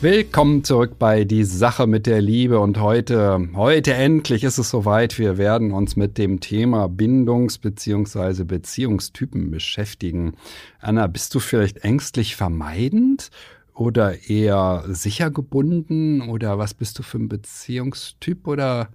Willkommen 0.00 0.62
zurück 0.62 0.96
bei 1.00 1.24
Die 1.24 1.42
Sache 1.42 1.88
mit 1.88 2.06
der 2.06 2.22
Liebe 2.22 2.60
und 2.60 2.78
heute, 2.78 3.48
heute 3.54 3.94
endlich 3.94 4.44
ist 4.44 4.58
es 4.58 4.70
soweit. 4.70 5.18
Wir 5.18 5.38
werden 5.38 5.72
uns 5.72 5.96
mit 5.96 6.18
dem 6.18 6.38
Thema 6.38 6.86
Bindungs- 6.86 7.58
bzw. 7.58 8.44
Beziehungstypen 8.44 9.50
beschäftigen. 9.50 10.34
Anna, 10.78 11.08
bist 11.08 11.34
du 11.34 11.40
vielleicht 11.40 11.78
ängstlich 11.78 12.36
vermeidend 12.36 13.30
oder 13.74 14.22
eher 14.28 14.84
sicher 14.86 15.32
gebunden 15.32 16.28
oder 16.28 16.58
was 16.58 16.74
bist 16.74 16.96
du 17.00 17.02
für 17.02 17.18
ein 17.18 17.28
Beziehungstyp 17.28 18.46
oder 18.46 18.90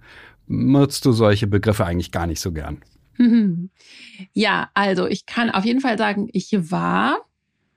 nutzt 0.46 1.04
du 1.04 1.12
solche 1.12 1.46
Begriffe 1.46 1.84
eigentlich 1.84 2.12
gar 2.12 2.26
nicht 2.26 2.40
so 2.40 2.50
gern? 2.50 2.78
Ja, 4.32 4.70
also 4.74 5.06
ich 5.06 5.26
kann 5.26 5.50
auf 5.50 5.64
jeden 5.64 5.80
Fall 5.80 5.98
sagen, 5.98 6.28
ich 6.32 6.50
war 6.70 7.18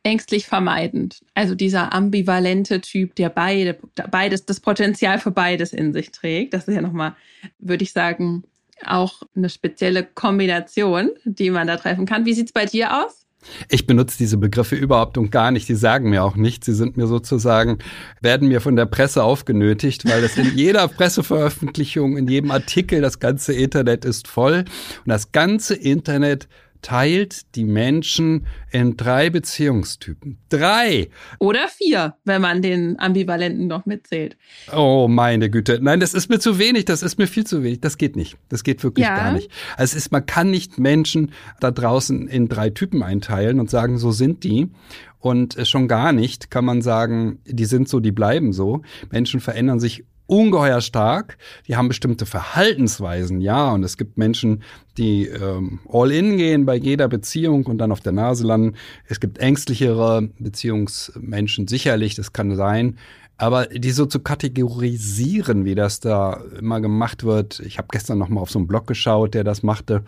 ängstlich 0.07 0.47
vermeidend. 0.47 1.21
Also 1.34 1.53
dieser 1.53 1.93
ambivalente 1.93 2.79
Typ, 2.79 3.16
der 3.16 3.29
beide, 3.29 3.77
beides, 4.09 4.45
das 4.45 4.61
Potenzial 4.61 5.20
für 5.20 5.31
beides 5.31 5.73
in 5.73 5.91
sich 5.91 6.11
trägt. 6.11 6.53
Das 6.53 6.67
ist 6.67 6.75
ja 6.75 6.81
nochmal, 6.81 7.13
würde 7.59 7.83
ich 7.83 7.91
sagen, 7.91 8.43
auch 8.85 9.23
eine 9.35 9.49
spezielle 9.49 10.03
Kombination, 10.03 11.11
die 11.25 11.49
man 11.49 11.67
da 11.67 11.75
treffen 11.75 12.05
kann. 12.05 12.25
Wie 12.25 12.33
sieht 12.33 12.47
es 12.47 12.53
bei 12.53 12.66
dir 12.66 13.03
aus? 13.03 13.25
Ich 13.70 13.85
benutze 13.85 14.17
diese 14.17 14.38
Begriffe 14.38 14.75
überhaupt 14.75 15.17
und 15.17 15.30
gar 15.30 15.52
nicht. 15.52 15.67
Die 15.67 15.75
sagen 15.75 16.09
mir 16.09 16.23
auch 16.23 16.36
nichts. 16.36 16.66
Sie 16.66 16.73
sind 16.73 16.95
mir 16.95 17.08
sozusagen, 17.08 17.80
werden 18.21 18.47
mir 18.47 18.61
von 18.61 18.75
der 18.75 18.86
Presse 18.86 19.23
aufgenötigt, 19.23 20.08
weil 20.08 20.21
das 20.21 20.38
in 20.38 20.55
jeder 20.55 20.88
Presseveröffentlichung, 20.88 22.17
in 22.17 22.27
jedem 22.27 22.52
Artikel, 22.52 23.02
das 23.02 23.19
ganze 23.19 23.53
Internet 23.53 24.05
ist 24.05 24.27
voll. 24.27 24.59
Und 25.05 25.08
das 25.08 25.31
ganze 25.31 25.75
Internet 25.75 26.47
teilt 26.88 27.53
die 27.55 27.66
Menschen 27.66 28.47
in 28.71 28.95
drei 28.95 29.30
Beziehungstypen. 29.30 30.38
Drei! 30.47 31.09
Oder 31.38 31.67
vier, 31.67 32.16
wenn 32.23 32.41
man 32.41 32.61
den 32.61 32.97
Ambivalenten 32.97 33.67
noch 33.67 33.85
mitzählt. 33.85 34.38
Oh, 34.73 35.09
meine 35.09 35.49
Güte. 35.49 35.80
Nein, 35.81 35.99
das 35.99 36.13
ist 36.13 36.30
mir 36.30 36.39
zu 36.39 36.59
wenig, 36.59 36.85
das 36.85 37.03
ist 37.03 37.17
mir 37.17 37.27
viel 37.27 37.45
zu 37.45 37.61
wenig. 37.61 37.81
Das 37.81 37.97
geht 37.97 38.15
nicht. 38.15 38.38
Das 38.47 38.63
geht 38.63 38.85
wirklich 38.85 39.05
ja. 39.05 39.17
gar 39.17 39.33
nicht. 39.33 39.52
Also 39.75 39.97
es 39.97 40.05
ist, 40.05 40.13
man 40.13 40.25
kann 40.25 40.49
nicht 40.49 40.80
Menschen 40.80 41.33
da 41.59 41.71
draußen 41.71 42.30
in 42.30 42.47
drei 42.47 42.69
Typen 42.69 43.03
einteilen 43.03 43.59
und 43.59 43.69
sagen, 43.69 43.97
so 43.97 44.13
sind 44.13 44.45
die. 44.45 44.69
Und 45.19 45.58
schon 45.67 45.89
gar 45.89 46.13
nicht 46.13 46.52
kann 46.52 46.63
man 46.63 46.81
sagen, 46.81 47.39
die 47.45 47.65
sind 47.65 47.89
so, 47.89 47.99
die 47.99 48.13
bleiben 48.13 48.53
so. 48.53 48.81
Menschen 49.11 49.41
verändern 49.41 49.81
sich 49.81 50.05
ungeheuer 50.28 50.81
stark. 50.81 51.38
Die 51.67 51.75
haben 51.75 51.88
bestimmte 51.88 52.25
Verhaltensweisen, 52.25 53.42
ja. 53.42 53.72
Und 53.72 53.83
es 53.83 53.97
gibt 53.97 54.17
Menschen, 54.17 54.64
die 54.97 55.28
ähm, 55.28 55.80
all 55.89 56.11
in 56.11 56.38
gehen 56.38 56.66
bei 56.66 56.75
jeder 56.75 57.08
Beziehung 57.08 57.66
und 57.66 57.80
dann 57.80 57.92
auf 57.92 58.02
der 58.02 58.11
Nase 58.11 58.45
landen. 58.45 58.75
Es 59.08 59.20
gibt 59.20 59.39
ängstlichere 59.39 60.30
Beziehungsmenschen, 60.39 61.67
sicherlich, 61.67 62.16
das 62.16 62.33
kann 62.33 62.55
sein. 62.55 62.98
Aber 63.38 63.67
die 63.67 63.92
so 63.92 64.05
zu 64.08 64.20
kategorisieren, 64.20 65.64
wie 65.64 65.75
das 65.75 66.00
da 66.00 66.42
immer 66.59 66.81
gemacht 66.81 67.23
wird. 67.23 67.59
Ich 67.59 67.78
habe 67.78 67.88
gestern 67.92 68.17
noch 68.17 68.30
mal 68.30 68.42
auf 68.42 68.50
so 68.50 68.58
einen 68.58 68.67
Blog 68.67 68.88
geschaut, 68.88 69.36
der 69.36 69.44
das 69.44 69.61
machte 69.61 70.03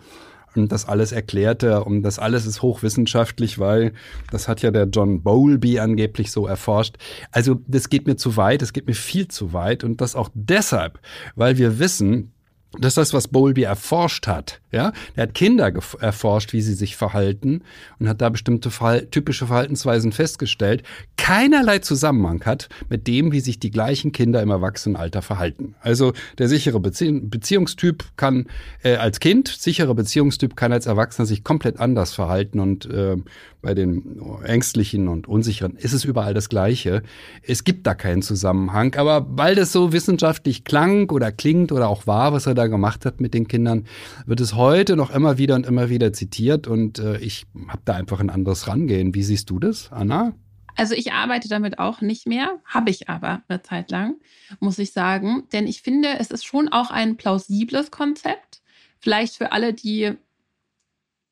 und 0.54 0.72
das 0.72 0.86
alles 0.86 1.12
erklärte. 1.12 1.84
Und 1.84 2.02
das 2.02 2.18
alles 2.18 2.46
ist 2.46 2.62
hochwissenschaftlich, 2.62 3.58
weil 3.58 3.92
das 4.30 4.48
hat 4.48 4.62
ja 4.62 4.70
der 4.70 4.84
John 4.86 5.22
Bowlby 5.22 5.78
angeblich 5.78 6.30
so 6.30 6.46
erforscht. 6.46 6.96
Also 7.30 7.60
das 7.66 7.88
geht 7.88 8.06
mir 8.06 8.16
zu 8.16 8.36
weit, 8.36 8.62
es 8.62 8.72
geht 8.72 8.86
mir 8.86 8.94
viel 8.94 9.28
zu 9.28 9.52
weit. 9.52 9.84
Und 9.84 10.00
das 10.00 10.16
auch 10.16 10.30
deshalb, 10.34 10.98
weil 11.34 11.58
wir 11.58 11.78
wissen, 11.78 12.32
das 12.78 12.92
ist 12.92 12.98
das, 12.98 13.14
was 13.14 13.28
Bowlby 13.28 13.64
erforscht 13.64 14.28
hat. 14.28 14.60
Ja, 14.72 14.92
er 15.16 15.24
hat 15.24 15.34
Kinder 15.34 15.72
erforscht, 15.98 16.52
wie 16.52 16.60
sie 16.60 16.74
sich 16.74 16.94
verhalten 16.94 17.62
und 17.98 18.08
hat 18.08 18.20
da 18.20 18.28
bestimmte 18.28 18.70
Verhal 18.70 19.06
typische 19.06 19.48
Verhaltensweisen 19.48 20.12
festgestellt. 20.12 20.84
Keinerlei 21.16 21.80
Zusammenhang 21.80 22.44
hat 22.44 22.68
mit 22.88 23.08
dem, 23.08 23.32
wie 23.32 23.40
sich 23.40 23.58
die 23.58 23.72
gleichen 23.72 24.12
Kinder 24.12 24.40
im 24.40 24.50
Erwachsenenalter 24.50 25.22
verhalten. 25.22 25.74
Also 25.80 26.12
der 26.38 26.46
sichere 26.46 26.78
Bezie 26.78 27.20
Beziehungstyp 27.20 28.04
kann 28.16 28.46
äh, 28.84 28.94
als 28.94 29.18
Kind, 29.18 29.48
sichere 29.48 29.96
Beziehungstyp 29.96 30.54
kann 30.54 30.72
als 30.72 30.86
Erwachsener 30.86 31.26
sich 31.26 31.42
komplett 31.42 31.80
anders 31.80 32.14
verhalten 32.14 32.60
und 32.60 32.86
äh, 32.86 33.16
bei 33.62 33.74
den 33.74 34.20
Ängstlichen 34.44 35.08
und 35.08 35.28
Unsicheren 35.28 35.76
ist 35.76 35.92
es 35.92 36.04
überall 36.04 36.32
das 36.32 36.48
Gleiche. 36.48 37.02
Es 37.42 37.64
gibt 37.64 37.86
da 37.86 37.94
keinen 37.94 38.22
Zusammenhang, 38.22 38.94
aber 38.94 39.26
weil 39.30 39.54
das 39.54 39.72
so 39.72 39.92
wissenschaftlich 39.92 40.64
klang 40.64 41.10
oder 41.10 41.30
klingt 41.30 41.72
oder 41.72 41.88
auch 41.88 42.06
war, 42.06 42.32
was 42.32 42.46
er 42.46 42.54
da 42.60 42.66
gemacht 42.66 43.06
hat 43.06 43.20
mit 43.20 43.34
den 43.34 43.48
Kindern, 43.48 43.86
wird 44.26 44.40
es 44.40 44.54
heute 44.54 44.96
noch 44.96 45.10
immer 45.10 45.38
wieder 45.38 45.54
und 45.54 45.66
immer 45.66 45.88
wieder 45.88 46.12
zitiert 46.12 46.66
und 46.66 46.98
äh, 46.98 47.18
ich 47.18 47.46
habe 47.68 47.82
da 47.84 47.94
einfach 47.94 48.20
ein 48.20 48.30
anderes 48.30 48.68
Rangehen. 48.68 49.14
Wie 49.14 49.22
siehst 49.22 49.50
du 49.50 49.58
das, 49.58 49.90
Anna? 49.90 50.34
Also 50.76 50.94
ich 50.94 51.12
arbeite 51.12 51.48
damit 51.48 51.78
auch 51.78 52.00
nicht 52.00 52.26
mehr, 52.26 52.60
habe 52.64 52.90
ich 52.90 53.08
aber 53.08 53.42
eine 53.48 53.62
Zeit 53.62 53.90
lang, 53.90 54.16
muss 54.60 54.78
ich 54.78 54.92
sagen. 54.92 55.44
Denn 55.52 55.66
ich 55.66 55.82
finde, 55.82 56.18
es 56.18 56.30
ist 56.30 56.44
schon 56.44 56.68
auch 56.68 56.90
ein 56.90 57.16
plausibles 57.16 57.90
Konzept. 57.90 58.62
Vielleicht 58.98 59.36
für 59.36 59.52
alle, 59.52 59.72
die 59.74 60.12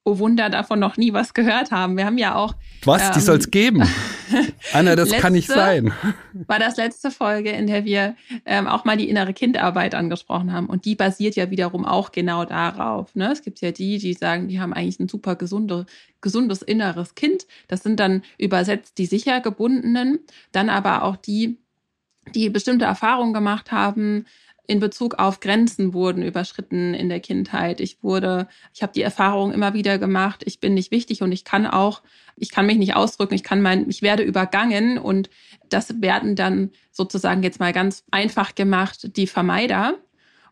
oh 0.08 0.18
Wunder, 0.18 0.48
davon 0.48 0.78
noch 0.78 0.96
nie 0.96 1.12
was 1.12 1.34
gehört 1.34 1.70
haben. 1.70 1.96
Wir 1.96 2.06
haben 2.06 2.18
ja 2.18 2.34
auch. 2.34 2.54
Was? 2.84 3.06
Ähm, 3.06 3.12
die 3.14 3.20
soll 3.20 3.36
es 3.38 3.50
geben. 3.50 3.82
Anna, 4.72 4.96
das 4.96 5.10
kann 5.12 5.32
nicht 5.32 5.48
sein. 5.48 5.92
War 6.32 6.58
das 6.58 6.76
letzte 6.76 7.10
Folge, 7.10 7.50
in 7.50 7.66
der 7.66 7.84
wir 7.84 8.16
ähm, 8.46 8.66
auch 8.66 8.84
mal 8.84 8.96
die 8.96 9.08
innere 9.08 9.34
Kindarbeit 9.34 9.94
angesprochen 9.94 10.52
haben. 10.52 10.66
Und 10.66 10.84
die 10.84 10.94
basiert 10.94 11.36
ja 11.36 11.50
wiederum 11.50 11.84
auch 11.84 12.12
genau 12.12 12.44
darauf. 12.44 13.14
Ne? 13.14 13.32
Es 13.32 13.42
gibt 13.42 13.60
ja 13.60 13.70
die, 13.70 13.98
die 13.98 14.14
sagen, 14.14 14.48
die 14.48 14.60
haben 14.60 14.72
eigentlich 14.72 14.98
ein 15.00 15.08
super 15.08 15.36
gesunde, 15.36 15.86
gesundes 16.20 16.62
inneres 16.62 17.14
Kind. 17.14 17.46
Das 17.68 17.82
sind 17.82 18.00
dann 18.00 18.22
übersetzt 18.38 18.98
die 18.98 19.06
sicher 19.06 19.40
gebundenen. 19.40 20.20
Dann 20.52 20.70
aber 20.70 21.02
auch 21.02 21.16
die, 21.16 21.58
die 22.34 22.48
bestimmte 22.48 22.86
Erfahrungen 22.86 23.34
gemacht 23.34 23.72
haben, 23.72 24.24
in 24.68 24.80
Bezug 24.80 25.14
auf 25.14 25.40
Grenzen 25.40 25.94
wurden 25.94 26.22
überschritten 26.22 26.92
in 26.92 27.08
der 27.08 27.20
Kindheit. 27.20 27.80
Ich 27.80 28.02
wurde, 28.02 28.46
ich 28.74 28.82
habe 28.82 28.92
die 28.92 29.00
Erfahrung 29.00 29.50
immer 29.50 29.72
wieder 29.72 29.98
gemacht, 29.98 30.42
ich 30.44 30.60
bin 30.60 30.74
nicht 30.74 30.90
wichtig 30.90 31.22
und 31.22 31.32
ich 31.32 31.42
kann 31.42 31.66
auch, 31.66 32.02
ich 32.36 32.50
kann 32.50 32.66
mich 32.66 32.76
nicht 32.76 32.94
ausdrücken, 32.94 33.34
ich 33.34 33.42
kann 33.42 33.62
mein, 33.62 33.88
ich 33.88 34.02
werde 34.02 34.22
übergangen 34.22 34.98
und 34.98 35.30
das 35.70 36.02
werden 36.02 36.36
dann 36.36 36.70
sozusagen 36.92 37.42
jetzt 37.42 37.60
mal 37.60 37.72
ganz 37.72 38.04
einfach 38.10 38.54
gemacht 38.54 39.16
die 39.16 39.26
Vermeider. 39.26 39.94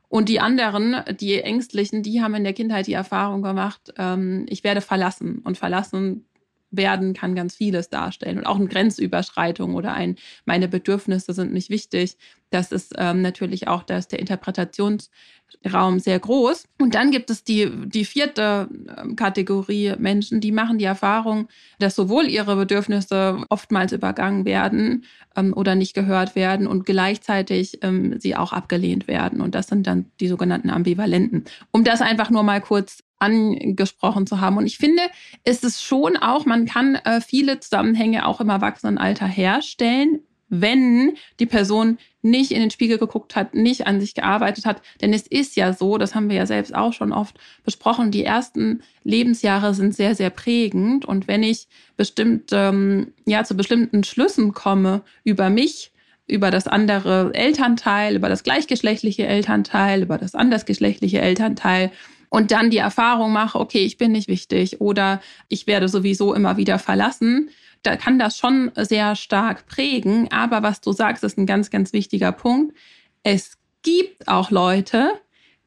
Und 0.08 0.28
die 0.28 0.40
anderen, 0.40 1.02
die 1.18 1.40
Ängstlichen, 1.40 2.02
die 2.02 2.22
haben 2.22 2.36
in 2.36 2.44
der 2.44 2.52
Kindheit 2.52 2.86
die 2.86 2.92
Erfahrung 2.92 3.42
gemacht, 3.42 3.92
ähm, 3.98 4.46
ich 4.48 4.62
werde 4.62 4.80
verlassen. 4.80 5.40
Und 5.44 5.58
verlassen 5.58 6.24
werden 6.70 7.14
kann 7.14 7.34
ganz 7.34 7.54
vieles 7.54 7.88
darstellen 7.90 8.38
und 8.38 8.46
auch 8.46 8.56
eine 8.56 8.66
Grenzüberschreitung 8.66 9.74
oder 9.74 9.94
ein, 9.94 10.16
meine 10.44 10.68
Bedürfnisse 10.68 11.32
sind 11.32 11.52
nicht 11.52 11.70
wichtig. 11.70 12.16
Das 12.50 12.70
ist 12.70 12.94
ähm, 12.96 13.22
natürlich 13.22 13.66
auch, 13.66 13.82
da 13.82 13.98
der 13.98 14.20
Interpretationsraum 14.20 15.98
sehr 15.98 16.18
groß. 16.20 16.64
Und 16.80 16.94
dann 16.94 17.10
gibt 17.10 17.30
es 17.30 17.42
die, 17.42 17.70
die 17.86 18.04
vierte 18.04 18.68
ähm, 18.96 19.16
Kategorie 19.16 19.94
Menschen, 19.98 20.40
die 20.40 20.52
machen 20.52 20.78
die 20.78 20.84
Erfahrung, 20.84 21.48
dass 21.78 21.96
sowohl 21.96 22.28
ihre 22.28 22.54
Bedürfnisse 22.54 23.42
oftmals 23.48 23.92
übergangen 23.92 24.44
werden 24.44 25.04
ähm, 25.34 25.54
oder 25.54 25.74
nicht 25.74 25.94
gehört 25.94 26.36
werden 26.36 26.68
und 26.68 26.86
gleichzeitig 26.86 27.78
ähm, 27.82 28.20
sie 28.20 28.36
auch 28.36 28.52
abgelehnt 28.52 29.08
werden. 29.08 29.40
Und 29.40 29.54
das 29.54 29.66
sind 29.66 29.86
dann 29.86 30.06
die 30.20 30.28
sogenannten 30.28 30.70
Ambivalenten. 30.70 31.44
Um 31.72 31.82
das 31.82 32.00
einfach 32.00 32.30
nur 32.30 32.44
mal 32.44 32.60
kurz 32.60 33.02
angesprochen 33.18 34.26
zu 34.26 34.40
haben. 34.40 34.56
Und 34.56 34.66
ich 34.66 34.78
finde, 34.78 35.02
es 35.44 35.62
ist 35.62 35.82
schon 35.82 36.16
auch, 36.16 36.44
man 36.44 36.66
kann 36.66 36.96
äh, 36.96 37.20
viele 37.20 37.60
Zusammenhänge 37.60 38.26
auch 38.26 38.40
im 38.40 38.48
Erwachsenenalter 38.48 39.26
herstellen, 39.26 40.20
wenn 40.48 41.14
die 41.40 41.46
Person 41.46 41.98
nicht 42.22 42.52
in 42.52 42.60
den 42.60 42.70
Spiegel 42.70 42.98
geguckt 42.98 43.36
hat, 43.36 43.54
nicht 43.54 43.86
an 43.86 44.00
sich 44.00 44.14
gearbeitet 44.14 44.64
hat. 44.64 44.82
Denn 45.00 45.12
es 45.12 45.26
ist 45.26 45.56
ja 45.56 45.72
so, 45.72 45.98
das 45.98 46.14
haben 46.14 46.28
wir 46.28 46.36
ja 46.36 46.46
selbst 46.46 46.74
auch 46.74 46.92
schon 46.92 47.12
oft 47.12 47.36
besprochen, 47.64 48.10
die 48.10 48.24
ersten 48.24 48.82
Lebensjahre 49.02 49.74
sind 49.74 49.94
sehr, 49.94 50.14
sehr 50.14 50.30
prägend. 50.30 51.04
Und 51.04 51.28
wenn 51.28 51.42
ich 51.42 51.68
bestimmt, 51.96 52.50
ähm, 52.52 53.12
ja, 53.26 53.44
zu 53.44 53.56
bestimmten 53.56 54.04
Schlüssen 54.04 54.52
komme 54.52 55.02
über 55.24 55.50
mich, 55.50 55.92
über 56.28 56.50
das 56.50 56.66
andere 56.66 57.30
Elternteil, 57.34 58.16
über 58.16 58.28
das 58.28 58.42
gleichgeschlechtliche 58.42 59.26
Elternteil, 59.26 60.02
über 60.02 60.18
das 60.18 60.34
andersgeschlechtliche 60.34 61.20
Elternteil, 61.20 61.92
und 62.28 62.50
dann 62.50 62.70
die 62.70 62.78
Erfahrung 62.78 63.32
mache, 63.32 63.58
okay, 63.58 63.84
ich 63.84 63.98
bin 63.98 64.12
nicht 64.12 64.28
wichtig 64.28 64.80
oder 64.80 65.20
ich 65.48 65.66
werde 65.66 65.88
sowieso 65.88 66.34
immer 66.34 66.56
wieder 66.56 66.78
verlassen, 66.78 67.50
da 67.82 67.96
kann 67.96 68.18
das 68.18 68.36
schon 68.36 68.72
sehr 68.74 69.14
stark 69.14 69.66
prägen. 69.66 70.30
Aber 70.32 70.62
was 70.62 70.80
du 70.80 70.92
sagst, 70.92 71.22
ist 71.22 71.38
ein 71.38 71.46
ganz, 71.46 71.70
ganz 71.70 71.92
wichtiger 71.92 72.32
Punkt. 72.32 72.76
Es 73.22 73.58
gibt 73.82 74.26
auch 74.26 74.50
Leute, 74.50 75.12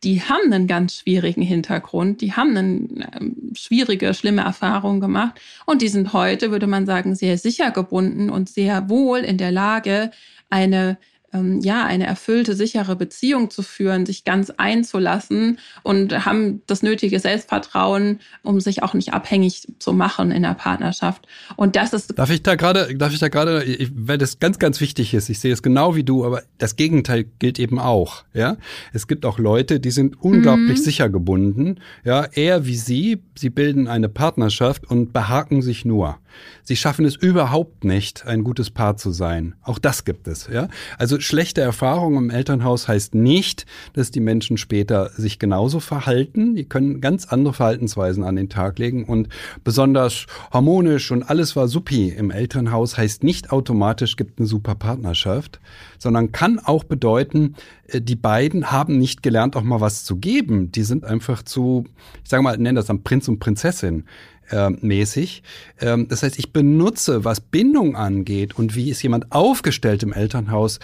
die 0.03 0.21
haben 0.21 0.51
einen 0.51 0.67
ganz 0.67 0.95
schwierigen 0.95 1.41
Hintergrund, 1.41 2.21
die 2.21 2.33
haben 2.33 2.55
eine 2.55 3.11
äh, 3.11 3.55
schwierige, 3.55 4.13
schlimme 4.13 4.43
Erfahrung 4.43 5.01
gemacht 5.01 5.39
und 5.65 5.81
die 5.81 5.89
sind 5.89 6.13
heute, 6.13 6.51
würde 6.51 6.67
man 6.67 6.85
sagen, 6.85 7.15
sehr 7.15 7.37
sicher 7.37 7.71
gebunden 7.71 8.29
und 8.29 8.49
sehr 8.49 8.89
wohl 8.89 9.19
in 9.19 9.37
der 9.37 9.51
Lage, 9.51 10.11
eine 10.49 10.97
ähm, 11.33 11.59
ja, 11.61 11.85
eine 11.85 12.05
erfüllte, 12.05 12.55
sichere 12.55 12.95
Beziehung 12.95 13.49
zu 13.49 13.61
führen, 13.61 14.05
sich 14.05 14.23
ganz 14.23 14.49
einzulassen 14.51 15.59
und 15.83 16.25
haben 16.25 16.61
das 16.67 16.83
nötige 16.83 17.19
Selbstvertrauen, 17.19 18.19
um 18.43 18.59
sich 18.59 18.83
auch 18.83 18.93
nicht 18.93 19.13
abhängig 19.13 19.67
zu 19.79 19.93
machen 19.93 20.31
in 20.31 20.43
der 20.43 20.53
Partnerschaft. 20.53 21.27
Und 21.55 21.75
das 21.75 21.93
ist. 21.93 22.17
Darf 22.17 22.29
ich 22.29 22.43
da 22.43 22.55
gerade, 22.55 22.95
darf 22.95 23.13
ich 23.13 23.19
da 23.19 23.27
gerade, 23.29 23.65
weil 23.95 24.17
das 24.17 24.39
ganz, 24.39 24.59
ganz 24.59 24.81
wichtig 24.81 25.13
ist, 25.13 25.29
ich 25.29 25.39
sehe 25.39 25.53
es 25.53 25.61
genau 25.61 25.95
wie 25.95 26.03
du, 26.03 26.25
aber 26.25 26.43
das 26.57 26.75
Gegenteil 26.75 27.25
gilt 27.39 27.59
eben 27.59 27.79
auch, 27.79 28.23
ja. 28.33 28.57
Es 28.93 29.07
gibt 29.07 29.25
auch 29.25 29.39
Leute, 29.39 29.79
die 29.79 29.91
sind 29.91 30.21
unglaublich 30.21 30.79
mhm. 30.79 30.83
sicher 30.83 31.09
gebunden, 31.09 31.79
ja, 32.03 32.25
eher 32.25 32.65
wie 32.65 32.75
sie, 32.75 33.21
sie 33.35 33.49
bilden 33.49 33.87
eine 33.87 34.09
Partnerschaft 34.09 34.89
und 34.89 35.13
behaken 35.13 35.61
sich 35.61 35.85
nur. 35.85 36.17
Sie 36.63 36.75
schaffen 36.75 37.05
es 37.05 37.15
überhaupt 37.15 37.83
nicht, 37.83 38.25
ein 38.25 38.43
gutes 38.43 38.69
Paar 38.69 38.97
zu 38.97 39.11
sein. 39.11 39.55
Auch 39.63 39.79
das 39.79 40.05
gibt 40.05 40.27
es, 40.27 40.47
ja. 40.51 40.69
Also 40.97 41.18
schlechte 41.19 41.61
Erfahrungen 41.61 42.25
im 42.25 42.29
Elternhaus 42.29 42.87
heißt 42.87 43.15
nicht, 43.15 43.65
dass 43.93 44.11
die 44.11 44.19
Menschen 44.19 44.57
später 44.57 45.09
sich 45.09 45.39
genauso 45.39 45.79
verhalten. 45.79 46.55
Die 46.55 46.65
können 46.65 47.01
ganz 47.01 47.25
andere 47.25 47.53
Verhaltensweisen 47.53 48.23
an 48.23 48.35
den 48.35 48.49
Tag 48.49 48.79
legen 48.79 49.05
und 49.05 49.29
besonders 49.63 50.25
harmonisch 50.51 51.11
und 51.11 51.23
alles 51.23 51.55
war 51.55 51.67
supi 51.67 52.09
im 52.09 52.31
Elternhaus 52.31 52.97
heißt 52.97 53.23
nicht 53.23 53.51
automatisch 53.51 54.15
gibt 54.15 54.39
eine 54.39 54.47
super 54.47 54.75
Partnerschaft, 54.75 55.59
sondern 55.97 56.31
kann 56.31 56.59
auch 56.59 56.83
bedeuten, 56.83 57.55
äh, 57.87 58.01
die 58.01 58.15
beiden 58.15 58.71
haben 58.71 58.97
nicht 58.97 59.23
gelernt, 59.23 59.55
auch 59.55 59.63
mal 59.63 59.81
was 59.81 60.03
zu 60.03 60.17
geben. 60.17 60.71
Die 60.71 60.83
sind 60.83 61.05
einfach 61.05 61.43
zu, 61.43 61.85
ich 62.23 62.29
sage 62.29 62.43
mal, 62.43 62.57
nennen 62.57 62.75
das 62.75 62.85
dann 62.85 63.03
Prinz 63.03 63.27
und 63.27 63.39
Prinzessin 63.39 64.05
äh, 64.51 64.69
mäßig. 64.69 65.43
Ähm, 65.79 66.07
das 66.07 66.23
heißt, 66.23 66.39
ich 66.39 66.53
benutze, 66.53 67.23
was 67.25 67.41
Bindung 67.41 67.95
angeht 67.95 68.57
und 68.57 68.75
wie 68.75 68.89
ist 68.89 69.01
jemand 69.01 69.31
aufgestellt 69.31 70.03
im 70.03 70.13
Elternhaus, 70.13 70.79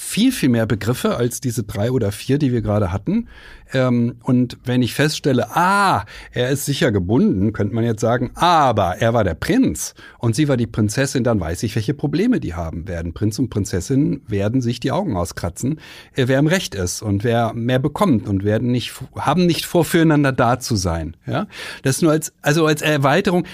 viel, 0.00 0.30
viel 0.30 0.48
mehr 0.48 0.64
Begriffe 0.64 1.16
als 1.16 1.40
diese 1.40 1.64
drei 1.64 1.90
oder 1.90 2.12
vier, 2.12 2.38
die 2.38 2.52
wir 2.52 2.62
gerade 2.62 2.92
hatten. 2.92 3.26
Ähm, 3.72 4.14
und 4.22 4.56
wenn 4.64 4.80
ich 4.80 4.94
feststelle, 4.94 5.56
ah, 5.56 6.04
er 6.30 6.50
ist 6.50 6.66
sicher 6.66 6.92
gebunden, 6.92 7.52
könnte 7.52 7.74
man 7.74 7.82
jetzt 7.82 8.00
sagen, 8.00 8.30
aber 8.36 8.98
er 9.00 9.12
war 9.12 9.24
der 9.24 9.34
Prinz 9.34 9.94
und 10.18 10.36
sie 10.36 10.46
war 10.46 10.56
die 10.56 10.68
Prinzessin, 10.68 11.24
dann 11.24 11.40
weiß 11.40 11.64
ich, 11.64 11.74
welche 11.74 11.94
Probleme 11.94 12.38
die 12.38 12.54
haben 12.54 12.86
werden. 12.86 13.12
Prinz 13.12 13.40
und 13.40 13.50
Prinzessin 13.50 14.22
werden 14.28 14.60
sich 14.60 14.78
die 14.78 14.92
Augen 14.92 15.16
auskratzen, 15.16 15.80
äh, 16.14 16.28
wer 16.28 16.38
im 16.38 16.46
Recht 16.46 16.76
ist 16.76 17.02
und 17.02 17.24
wer 17.24 17.52
mehr 17.52 17.80
bekommt 17.80 18.28
und 18.28 18.44
werden 18.44 18.70
nicht, 18.70 18.94
haben 19.16 19.46
nicht 19.46 19.66
vor, 19.66 19.84
füreinander 19.84 20.30
da 20.30 20.60
zu 20.60 20.76
sein. 20.76 21.16
Ja, 21.26 21.48
das 21.82 22.02
nur 22.02 22.12
als, 22.12 22.32
also 22.40 22.66
als 22.66 22.82
Erweiterung 22.82 23.44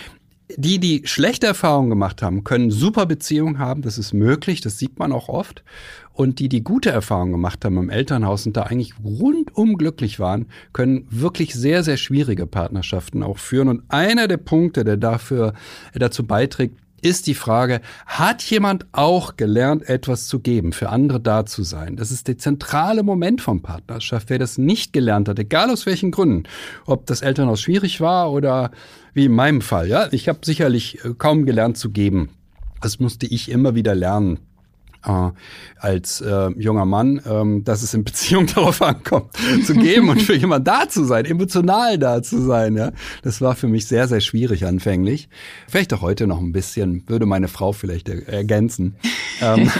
die, 0.57 0.79
die 0.79 1.03
schlechte 1.05 1.47
Erfahrungen 1.47 1.91
gemacht 1.91 2.23
haben, 2.23 2.45
können 2.45 2.71
super 2.71 3.07
Beziehungen 3.07 3.59
haben. 3.59 3.83
Das 3.83 3.99
ist 3.99 4.13
möglich. 4.13 4.61
Das 4.61 4.79
sieht 4.79 4.99
man 4.99 5.13
auch 5.13 5.29
oft. 5.29 5.65
Und 6.15 6.39
die, 6.39 6.49
die 6.49 6.63
gute 6.63 6.91
Erfahrungen 6.91 7.33
gemacht 7.33 7.65
haben 7.65 7.77
im 7.77 7.91
Elternhaus 7.91 8.47
und 8.47 8.57
da 8.57 8.63
eigentlich 8.63 8.95
rundum 9.03 9.77
glücklich 9.77 10.21
waren, 10.21 10.47
können 10.73 11.07
wirklich 11.11 11.55
sehr, 11.55 11.83
sehr 11.83 11.97
schwierige 11.97 12.47
Partnerschaften 12.47 13.25
auch 13.25 13.39
führen. 13.39 13.69
Und 13.69 13.83
einer 13.89 14.29
der 14.29 14.37
Punkte, 14.37 14.85
der 14.85 14.97
dafür, 14.97 15.55
dazu 15.93 16.25
beiträgt, 16.25 16.79
ist 17.03 17.27
die 17.27 17.35
Frage, 17.35 17.81
hat 18.07 18.43
jemand 18.45 18.87
auch 18.93 19.37
gelernt, 19.37 19.87
etwas 19.89 20.27
zu 20.27 20.39
geben, 20.39 20.73
für 20.73 20.89
andere 20.89 21.21
da 21.21 21.45
zu 21.45 21.63
sein? 21.63 21.97
Das 21.97 22.11
ist 22.11 22.29
der 22.29 22.39
zentrale 22.39 23.03
Moment 23.03 23.43
von 23.43 23.61
Partnerschaft. 23.61 24.31
Wer 24.31 24.39
das 24.39 24.57
nicht 24.57 24.95
gelernt 24.95 25.29
hat, 25.29 25.39
egal 25.39 25.69
aus 25.71 25.85
welchen 25.85 26.13
Gründen, 26.13 26.45
ob 26.87 27.07
das 27.07 27.21
Elternhaus 27.21 27.61
schwierig 27.61 28.01
war 28.01 28.33
oder 28.33 28.71
wie 29.13 29.27
in 29.27 29.33
meinem 29.33 29.61
Fall, 29.61 29.89
ja, 29.89 30.09
ich 30.13 30.29
habe 30.29 30.39
sicherlich 30.45 31.05
äh, 31.05 31.13
kaum 31.19 31.45
gelernt 31.45 31.77
zu 31.77 31.91
geben. 31.91 32.31
Das 32.81 33.01
musste 33.01 33.27
ich 33.27 33.51
immer 33.51 33.75
wieder 33.75 33.95
lernen 33.95 34.39
äh, 35.07 35.31
als 35.79 36.21
äh, 36.21 36.49
junger 36.57 36.87
Mann, 36.87 37.21
ähm, 37.29 37.65
dass 37.65 37.83
es 37.83 37.95
in 37.95 38.05
Beziehung 38.05 38.47
darauf 38.55 38.83
ankommt, 38.83 39.33
zu 39.65 39.75
geben 39.75 40.09
und 40.09 40.23
für 40.23 40.35
jemanden 40.35 40.65
da 40.65 40.89
zu 40.89 41.05
sein, 41.05 41.25
emotional 41.25 41.99
da 41.99 42.23
zu 42.23 42.41
sein. 42.41 42.77
Ja, 42.77 42.93
das 43.23 43.41
war 43.41 43.55
für 43.55 43.69
mich 43.69 43.87
sehr, 43.87 44.09
sehr 44.09 44.21
schwierig 44.21 44.67
anfänglich. 44.67 45.29
Vielleicht 45.69 45.93
auch 45.93 46.01
heute 46.01 46.27
noch 46.27 46.41
ein 46.41 46.53
bisschen, 46.53 47.05
würde 47.07 47.27
meine 47.27 47.49
Frau 47.49 47.73
vielleicht 47.73 48.09
er 48.09 48.27
ergänzen. 48.29 48.97
ähm, 49.41 49.71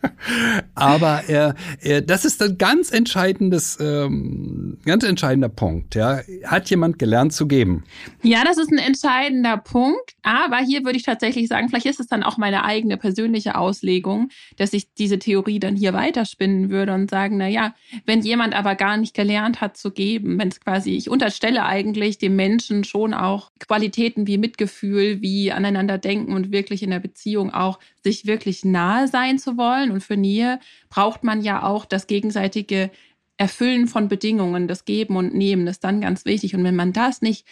aber 0.74 1.28
äh, 1.28 1.54
äh, 1.80 2.02
das 2.02 2.24
ist 2.24 2.42
ein 2.42 2.58
ganz 2.58 2.90
entscheidendes, 2.90 3.78
ähm, 3.80 4.78
ganz 4.84 5.04
entscheidender 5.04 5.48
Punkt. 5.48 5.94
Ja, 5.94 6.20
hat 6.44 6.68
jemand 6.70 6.98
gelernt 6.98 7.32
zu 7.32 7.46
geben? 7.46 7.84
Ja, 8.22 8.44
das 8.44 8.58
ist 8.58 8.70
ein 8.70 8.78
entscheidender 8.78 9.56
Punkt. 9.56 10.14
Aber 10.22 10.58
hier 10.58 10.84
würde 10.84 10.96
ich 10.96 11.04
tatsächlich 11.04 11.48
sagen, 11.48 11.68
vielleicht 11.68 11.86
ist 11.86 12.00
es 12.00 12.06
dann 12.06 12.22
auch 12.22 12.36
meine 12.36 12.64
eigene 12.64 12.96
persönliche 12.96 13.56
Auslegung 13.56 14.28
dass 14.56 14.72
ich 14.72 14.94
diese 14.94 15.18
Theorie 15.18 15.58
dann 15.58 15.76
hier 15.76 15.92
weiterspinnen 15.92 16.70
würde 16.70 16.94
und 16.94 17.10
sagen, 17.10 17.36
na 17.36 17.48
ja, 17.48 17.74
wenn 18.06 18.22
jemand 18.22 18.54
aber 18.54 18.74
gar 18.74 18.96
nicht 18.96 19.14
gelernt 19.14 19.60
hat 19.60 19.76
zu 19.76 19.90
geben, 19.90 20.38
wenn 20.38 20.48
es 20.48 20.60
quasi, 20.60 20.92
ich 20.92 21.10
unterstelle 21.10 21.64
eigentlich 21.64 22.18
dem 22.18 22.36
Menschen 22.36 22.84
schon 22.84 23.14
auch 23.14 23.50
Qualitäten 23.58 24.26
wie 24.26 24.38
Mitgefühl, 24.38 25.20
wie 25.22 25.52
aneinander 25.52 25.98
denken 25.98 26.32
und 26.32 26.52
wirklich 26.52 26.82
in 26.82 26.90
der 26.90 27.00
Beziehung 27.00 27.52
auch 27.52 27.78
sich 28.02 28.26
wirklich 28.26 28.64
nahe 28.64 29.08
sein 29.08 29.38
zu 29.38 29.56
wollen. 29.56 29.90
Und 29.90 30.02
für 30.02 30.16
Nähe 30.16 30.60
braucht 30.88 31.24
man 31.24 31.42
ja 31.42 31.62
auch 31.62 31.84
das 31.84 32.06
gegenseitige 32.06 32.90
Erfüllen 33.36 33.88
von 33.88 34.08
Bedingungen, 34.08 34.68
das 34.68 34.84
Geben 34.84 35.16
und 35.16 35.34
Nehmen, 35.34 35.64
das 35.64 35.76
ist 35.76 35.84
dann 35.84 36.02
ganz 36.02 36.26
wichtig. 36.26 36.54
Und 36.54 36.62
wenn 36.62 36.76
man 36.76 36.92
das 36.92 37.22
nicht 37.22 37.46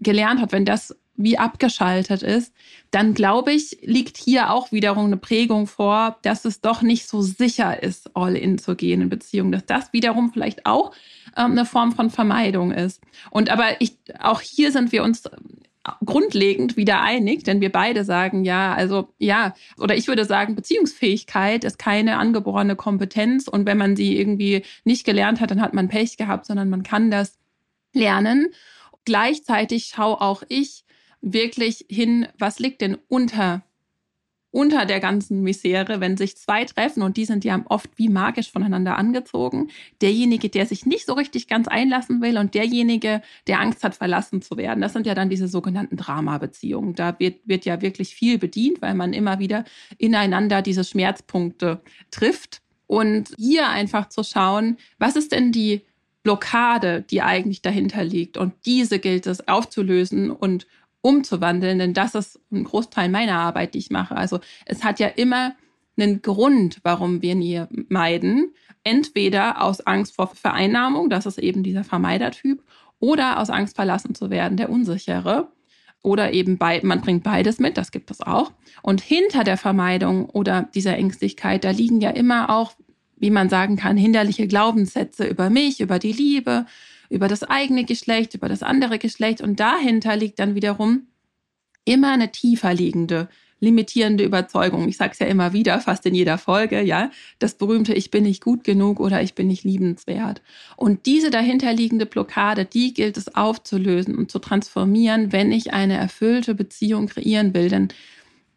gelernt 0.00 0.40
hat, 0.40 0.52
wenn 0.52 0.64
das 0.64 0.96
wie 1.16 1.38
abgeschaltet 1.38 2.22
ist, 2.22 2.52
dann 2.90 3.14
glaube 3.14 3.52
ich, 3.52 3.78
liegt 3.82 4.16
hier 4.16 4.50
auch 4.50 4.72
wiederum 4.72 5.06
eine 5.06 5.16
Prägung 5.16 5.66
vor, 5.66 6.18
dass 6.22 6.44
es 6.44 6.60
doch 6.60 6.82
nicht 6.82 7.08
so 7.08 7.22
sicher 7.22 7.82
ist, 7.82 8.10
all 8.14 8.36
in 8.36 8.58
zu 8.58 8.74
gehen 8.74 9.02
in 9.02 9.08
Beziehungen, 9.08 9.52
dass 9.52 9.66
das 9.66 9.92
wiederum 9.92 10.32
vielleicht 10.32 10.66
auch 10.66 10.92
ähm, 11.36 11.52
eine 11.52 11.66
Form 11.66 11.92
von 11.92 12.10
Vermeidung 12.10 12.72
ist. 12.72 13.00
Und 13.30 13.50
aber 13.50 13.80
ich, 13.80 13.96
auch 14.20 14.40
hier 14.40 14.72
sind 14.72 14.92
wir 14.92 15.02
uns 15.02 15.22
grundlegend 16.04 16.76
wieder 16.76 17.02
einig, 17.02 17.44
denn 17.44 17.60
wir 17.60 17.70
beide 17.70 18.04
sagen 18.04 18.44
ja, 18.44 18.74
also 18.74 19.12
ja, 19.18 19.54
oder 19.76 19.94
ich 19.96 20.08
würde 20.08 20.24
sagen, 20.24 20.54
Beziehungsfähigkeit 20.54 21.62
ist 21.64 21.78
keine 21.78 22.16
angeborene 22.16 22.74
Kompetenz 22.74 23.48
und 23.48 23.66
wenn 23.66 23.76
man 23.76 23.94
sie 23.94 24.18
irgendwie 24.18 24.64
nicht 24.84 25.04
gelernt 25.04 25.40
hat, 25.40 25.50
dann 25.50 25.60
hat 25.60 25.74
man 25.74 25.88
Pech 25.88 26.16
gehabt, 26.16 26.46
sondern 26.46 26.70
man 26.70 26.82
kann 26.82 27.10
das 27.10 27.38
lernen. 27.92 28.48
Gleichzeitig 29.04 29.92
schaue 29.94 30.20
auch 30.22 30.42
ich 30.48 30.83
wirklich 31.24 31.86
hin, 31.88 32.28
was 32.38 32.58
liegt 32.58 32.80
denn 32.80 32.98
unter 33.08 33.62
unter 34.54 34.86
der 34.86 35.00
ganzen 35.00 35.42
Misere, 35.42 36.00
wenn 36.00 36.16
sich 36.16 36.36
zwei 36.36 36.64
treffen 36.64 37.02
und 37.02 37.16
die 37.16 37.24
sind 37.24 37.44
ja 37.44 37.60
oft 37.68 37.90
wie 37.96 38.08
magisch 38.08 38.52
voneinander 38.52 38.96
angezogen. 38.96 39.70
Derjenige, 40.00 40.48
der 40.48 40.64
sich 40.64 40.86
nicht 40.86 41.06
so 41.06 41.14
richtig 41.14 41.48
ganz 41.48 41.66
einlassen 41.66 42.22
will 42.22 42.38
und 42.38 42.54
derjenige, 42.54 43.20
der 43.48 43.58
Angst 43.58 43.82
hat, 43.82 43.96
verlassen 43.96 44.42
zu 44.42 44.56
werden. 44.56 44.80
Das 44.80 44.92
sind 44.92 45.08
ja 45.08 45.14
dann 45.16 45.28
diese 45.28 45.48
sogenannten 45.48 45.96
Drama-Beziehungen. 45.96 46.94
Da 46.94 47.18
wird, 47.18 47.40
wird 47.48 47.64
ja 47.64 47.82
wirklich 47.82 48.14
viel 48.14 48.38
bedient, 48.38 48.80
weil 48.80 48.94
man 48.94 49.12
immer 49.12 49.40
wieder 49.40 49.64
ineinander 49.98 50.62
diese 50.62 50.84
Schmerzpunkte 50.84 51.80
trifft. 52.12 52.62
Und 52.86 53.34
hier 53.36 53.68
einfach 53.70 54.08
zu 54.08 54.22
schauen, 54.22 54.76
was 55.00 55.16
ist 55.16 55.32
denn 55.32 55.50
die 55.50 55.82
Blockade, 56.22 57.02
die 57.02 57.22
eigentlich 57.22 57.60
dahinter 57.60 58.04
liegt? 58.04 58.36
Und 58.36 58.54
diese 58.66 59.00
gilt 59.00 59.26
es 59.26 59.48
aufzulösen 59.48 60.30
und 60.30 60.68
umzuwandeln, 61.04 61.78
denn 61.78 61.92
das 61.92 62.14
ist 62.14 62.40
ein 62.50 62.64
Großteil 62.64 63.10
meiner 63.10 63.38
Arbeit, 63.38 63.74
die 63.74 63.78
ich 63.78 63.90
mache. 63.90 64.16
Also 64.16 64.40
es 64.64 64.82
hat 64.82 64.98
ja 64.98 65.08
immer 65.08 65.54
einen 65.98 66.22
Grund, 66.22 66.80
warum 66.82 67.20
wir 67.20 67.34
nie 67.34 67.62
meiden. 67.88 68.54
Entweder 68.84 69.62
aus 69.62 69.82
Angst 69.82 70.14
vor 70.14 70.28
Vereinnahmung, 70.28 71.10
das 71.10 71.26
ist 71.26 71.38
eben 71.38 71.62
dieser 71.62 71.84
Vermeidertyp, 71.84 72.62
oder 73.00 73.38
aus 73.38 73.50
Angst 73.50 73.76
verlassen 73.76 74.14
zu 74.14 74.30
werden, 74.30 74.56
der 74.56 74.70
Unsichere. 74.70 75.48
Oder 76.02 76.32
eben 76.32 76.56
bei, 76.56 76.80
man 76.82 77.02
bringt 77.02 77.22
beides 77.22 77.58
mit, 77.58 77.76
das 77.76 77.92
gibt 77.92 78.10
es 78.10 78.22
auch. 78.22 78.52
Und 78.82 79.02
hinter 79.02 79.44
der 79.44 79.58
Vermeidung 79.58 80.30
oder 80.30 80.68
dieser 80.74 80.96
Ängstlichkeit, 80.96 81.64
da 81.64 81.70
liegen 81.70 82.00
ja 82.00 82.10
immer 82.10 82.48
auch, 82.48 82.72
wie 83.16 83.30
man 83.30 83.50
sagen 83.50 83.76
kann, 83.76 83.98
hinderliche 83.98 84.46
Glaubenssätze 84.46 85.26
über 85.26 85.50
mich, 85.50 85.80
über 85.80 85.98
die 85.98 86.12
Liebe, 86.12 86.64
über 87.14 87.28
das 87.28 87.44
eigene 87.44 87.84
Geschlecht, 87.84 88.34
über 88.34 88.48
das 88.48 88.62
andere 88.62 88.98
Geschlecht 88.98 89.40
und 89.40 89.60
dahinter 89.60 90.16
liegt 90.16 90.38
dann 90.38 90.54
wiederum 90.54 91.06
immer 91.84 92.12
eine 92.12 92.32
tiefer 92.32 92.74
liegende 92.74 93.28
limitierende 93.60 94.24
Überzeugung. 94.24 94.88
Ich 94.88 94.96
sage 94.96 95.12
es 95.12 95.18
ja 95.18 95.26
immer 95.26 95.52
wieder, 95.52 95.80
fast 95.80 96.04
in 96.06 96.14
jeder 96.14 96.38
Folge, 96.38 96.82
ja, 96.82 97.10
das 97.38 97.54
berühmte 97.54 97.94
Ich 97.94 98.10
bin 98.10 98.24
nicht 98.24 98.42
gut 98.42 98.62
genug 98.62 99.00
oder 99.00 99.22
ich 99.22 99.34
bin 99.34 99.46
nicht 99.46 99.64
liebenswert. 99.64 100.42
Und 100.76 101.06
diese 101.06 101.30
dahinterliegende 101.30 102.04
Blockade, 102.04 102.64
die 102.64 102.94
gilt 102.94 103.16
es 103.16 103.34
aufzulösen 103.34 104.16
und 104.16 104.30
zu 104.30 104.38
transformieren, 104.38 105.32
wenn 105.32 105.50
ich 105.50 105.72
eine 105.72 105.96
erfüllte 105.96 106.54
Beziehung 106.54 107.06
kreieren 107.06 107.54
will. 107.54 107.68
Denn 107.68 107.88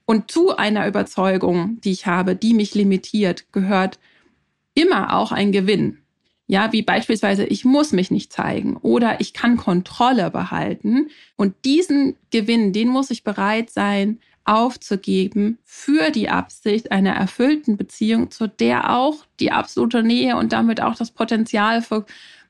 und 0.05 0.31
zu 0.31 0.55
einer 0.55 0.87
Überzeugung, 0.87 1.79
die 1.81 1.91
ich 1.91 2.05
habe, 2.05 2.35
die 2.35 2.53
mich 2.53 2.75
limitiert, 2.75 3.51
gehört 3.51 3.99
immer 4.73 5.15
auch 5.15 5.31
ein 5.31 5.51
Gewinn. 5.51 5.99
Ja, 6.49 6.71
wie 6.71 6.81
beispielsweise, 6.81 7.45
ich 7.45 7.65
muss 7.65 7.91
mich 7.91 8.09
nicht 8.09 8.31
zeigen 8.31 8.77
oder 8.77 9.19
ich 9.19 9.33
kann 9.33 9.57
Kontrolle 9.57 10.31
behalten. 10.31 11.09
Und 11.35 11.53
diesen 11.65 12.15
Gewinn, 12.31 12.71
den 12.71 12.87
muss 12.87 13.11
ich 13.11 13.25
bereit 13.25 13.69
sein, 13.69 14.19
aufzugeben 14.45 15.57
für 15.65 16.09
die 16.09 16.29
Absicht 16.29 16.91
einer 16.91 17.11
erfüllten 17.11 17.75
Beziehung, 17.75 18.31
zu 18.31 18.47
der 18.47 18.97
auch 18.97 19.25
die 19.41 19.51
absolute 19.51 20.03
Nähe 20.03 20.37
und 20.37 20.53
damit 20.53 20.81
auch 20.81 20.95
das 20.95 21.11
Potenzial 21.11 21.81
für, 21.81 22.05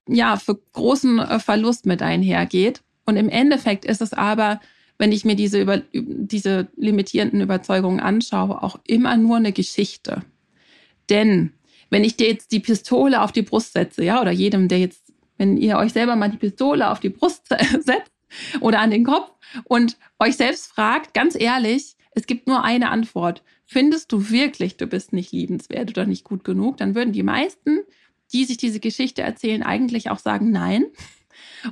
ja, 0.08 0.38
für 0.38 0.60
großen 0.74 1.18
äh, 1.18 1.40
Verlust 1.40 1.88
mit 1.88 2.04
einhergeht. 2.04 2.84
Und 3.08 3.18
im 3.18 3.30
Endeffekt 3.30 3.84
ist 3.84 4.02
es 4.02 4.14
aber, 4.14 4.62
wenn 5.00 5.12
ich 5.12 5.26
mir 5.26 5.36
diese, 5.36 5.60
über, 5.60 5.82
diese 5.92 6.68
limitierenden 6.76 7.42
Überzeugungen 7.42 8.00
anschaue, 8.00 8.62
auch 8.62 8.80
immer 8.86 9.18
nur 9.18 9.38
eine 9.38 9.52
Geschichte. 9.52 10.24
Denn 11.10 11.54
wenn 11.90 12.04
ich 12.04 12.18
dir 12.18 12.28
jetzt 12.28 12.52
die 12.52 12.60
Pistole 12.60 13.22
auf 13.22 13.32
die 13.32 13.42
Brust 13.42 13.74
setze, 13.74 14.04
ja, 14.04 14.22
oder 14.22 14.32
jedem, 14.32 14.68
der 14.68 14.80
jetzt, 14.80 15.14
wenn 15.38 15.58
ihr 15.58 15.78
euch 15.78 15.94
selber 15.94 16.16
mal 16.16 16.30
die 16.30 16.38
Pistole 16.38 16.90
auf 16.90 17.00
die 17.00 17.10
Brust 17.10 17.48
setzt 17.80 18.12
oder 18.60 18.80
an 18.80 18.92
den 18.92 19.04
Kopf 19.04 19.32
und 19.66 19.98
euch 20.20 20.36
selbst 20.38 20.68
fragt, 20.68 21.14
ganz 21.14 21.36
ehrlich, 21.40 21.96
es 22.12 22.28
gibt 22.28 22.48
nur 22.48 22.64
eine 22.64 22.90
Antwort. 22.90 23.44
Findest 23.66 24.12
du 24.12 24.30
wirklich, 24.30 24.78
du 24.78 24.88
bist 24.88 25.14
nicht 25.14 25.32
liebenswert 25.32 25.90
oder 25.90 26.06
nicht 26.06 26.24
gut 26.24 26.44
genug? 26.44 26.78
Dann 26.78 26.96
würden 26.96 27.14
die 27.14 27.24
meisten, 27.24 27.82
die 28.34 28.46
sich 28.46 28.58
diese 28.58 28.80
Geschichte 28.80 29.22
erzählen, 29.22 29.64
eigentlich 29.64 30.10
auch 30.10 30.20
sagen 30.20 30.52
Nein. 30.52 30.86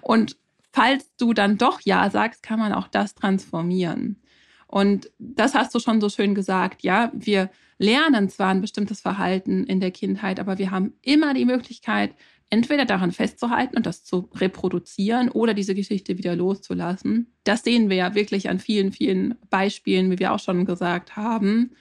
Und 0.01 0.37
falls 0.71 1.09
du 1.17 1.33
dann 1.33 1.57
doch 1.57 1.81
Ja 1.81 2.09
sagst, 2.09 2.43
kann 2.43 2.59
man 2.59 2.73
auch 2.73 2.87
das 2.87 3.15
transformieren. 3.15 4.21
Und 4.67 5.09
das 5.19 5.55
hast 5.55 5.73
du 5.73 5.79
schon 5.79 6.01
so 6.01 6.09
schön 6.09 6.35
gesagt, 6.35 6.83
ja. 6.83 7.11
Wir 7.13 7.49
lernen 7.77 8.29
zwar 8.29 8.49
ein 8.49 8.61
bestimmtes 8.61 9.01
Verhalten 9.01 9.65
in 9.65 9.79
der 9.79 9.91
Kindheit, 9.91 10.39
aber 10.39 10.57
wir 10.57 10.71
haben 10.71 10.93
immer 11.01 11.33
die 11.33 11.45
Möglichkeit, 11.45 12.15
entweder 12.49 12.85
daran 12.85 13.11
festzuhalten 13.11 13.75
und 13.75 13.85
das 13.85 14.03
zu 14.03 14.29
reproduzieren 14.35 15.29
oder 15.29 15.53
diese 15.53 15.75
Geschichte 15.75 16.17
wieder 16.17 16.35
loszulassen. 16.35 17.33
Das 17.43 17.63
sehen 17.63 17.89
wir 17.89 17.97
ja 17.97 18.15
wirklich 18.15 18.49
an 18.49 18.59
vielen, 18.59 18.91
vielen 18.91 19.35
Beispielen, 19.49 20.11
wie 20.11 20.19
wir 20.19 20.31
auch 20.31 20.39
schon 20.39 20.65
gesagt 20.65 21.15
haben. 21.15 21.71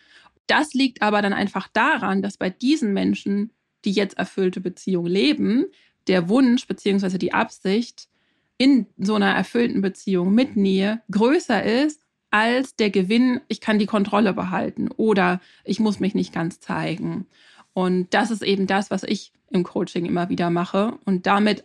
Das 0.47 0.75
liegt 0.75 1.03
aber 1.03 1.23
dann 1.23 1.33
einfach 1.33 1.69
daran, 1.69 2.23
dass 2.23 2.37
bei 2.37 2.51
diesen 2.51 2.93
Menschen, 2.93 3.51
die 3.85 3.93
jetzt 3.93 4.19
erfüllte 4.19 4.61
Beziehung 4.61 5.07
leben, 5.07 5.67
der 6.07 6.29
Wunsch 6.29 6.67
bzw. 6.67 7.19
die 7.19 7.33
Absicht 7.33 8.09
in 8.57 8.87
so 8.99 9.15
einer 9.15 9.31
erfüllten 9.31 9.81
Beziehung 9.81 10.35
mit 10.35 10.57
Nähe 10.57 11.03
größer 11.11 11.63
ist 11.63 12.04
als 12.35 12.75
der 12.75 12.91
Gewinn, 12.91 13.41
ich 13.47 13.61
kann 13.61 13.79
die 13.79 13.87
Kontrolle 13.87 14.33
behalten 14.33 14.89
oder 14.97 15.41
ich 15.65 15.79
muss 15.79 16.01
mich 16.01 16.17
nicht 16.17 16.35
ganz 16.35 16.59
zeigen. 16.59 17.27
Und 17.75 18.13
das 18.13 18.33
ist 18.33 18.43
eben 18.43 18.67
das, 18.67 18.91
was 18.91 19.05
ich 19.05 19.33
im 19.51 19.63
Coaching 19.63 20.05
immer 20.05 20.29
wieder 20.31 20.51
mache. 20.51 20.99
Und 21.05 21.27
damit 21.27 21.65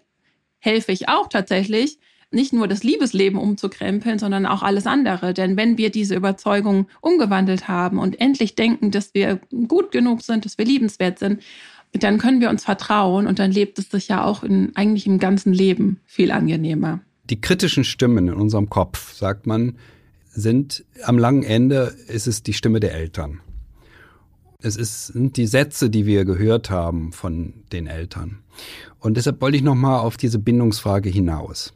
helfe 0.60 0.92
ich 0.92 1.10
auch 1.10 1.28
tatsächlich, 1.28 1.98
nicht 2.30 2.54
nur 2.54 2.68
das 2.68 2.84
Liebesleben 2.84 3.40
umzukrempeln, 3.40 4.20
sondern 4.20 4.46
auch 4.46 4.62
alles 4.62 4.86
andere. 4.86 5.34
Denn 5.34 5.58
wenn 5.58 5.80
wir 5.80 5.90
diese 5.90 6.14
Überzeugung 6.14 6.86
umgewandelt 7.02 7.68
haben 7.68 7.98
und 7.98 8.22
endlich 8.22 8.54
denken, 8.54 8.92
dass 8.92 9.16
wir 9.16 9.42
gut 9.68 9.92
genug 9.92 10.22
sind, 10.22 10.46
dass 10.46 10.60
wir 10.60 10.66
liebenswert 10.66 11.18
sind, 11.18 11.42
dann 11.94 12.20
können 12.20 12.42
wir 12.42 12.52
uns 12.52 12.64
vertrauen 12.64 13.26
und 13.26 13.40
dann 13.40 13.52
lebt 13.52 13.80
es 13.80 13.90
sich 13.90 14.08
ja 14.08 14.24
auch 14.24 14.44
in, 14.44 14.76
eigentlich 14.76 15.08
im 15.08 15.18
ganzen 15.18 15.52
Leben 15.52 16.00
viel 16.06 16.30
angenehmer. 16.30 17.00
Die 17.28 17.42
kritischen 17.42 17.84
Stimmen 17.84 18.28
in 18.28 18.36
unserem 18.36 18.70
Kopf, 18.70 19.16
sagt 19.16 19.48
man, 19.48 19.80
sind 20.32 20.86
am 21.04 21.18
langen 21.18 21.44
Ende 21.44 21.96
ist 22.08 22.28
es 22.28 22.44
die 22.44 22.54
Stimme 22.54 22.80
der 22.80 22.94
Eltern. 22.94 23.42
Es 24.62 24.76
ist, 24.76 25.08
sind 25.08 25.38
die 25.38 25.48
Sätze, 25.48 25.90
die 25.90 26.06
wir 26.06 26.26
gehört 26.26 26.70
haben 26.70 27.14
von 27.14 27.54
den 27.72 27.88
Eltern. 27.88 28.40
Und 29.00 29.16
deshalb 29.16 29.40
wollte 29.40 29.56
ich 29.56 29.64
nochmal 29.64 30.02
auf 30.02 30.18
diese 30.18 30.38
Bindungsfrage 30.38 31.10
hinaus. 31.10 31.72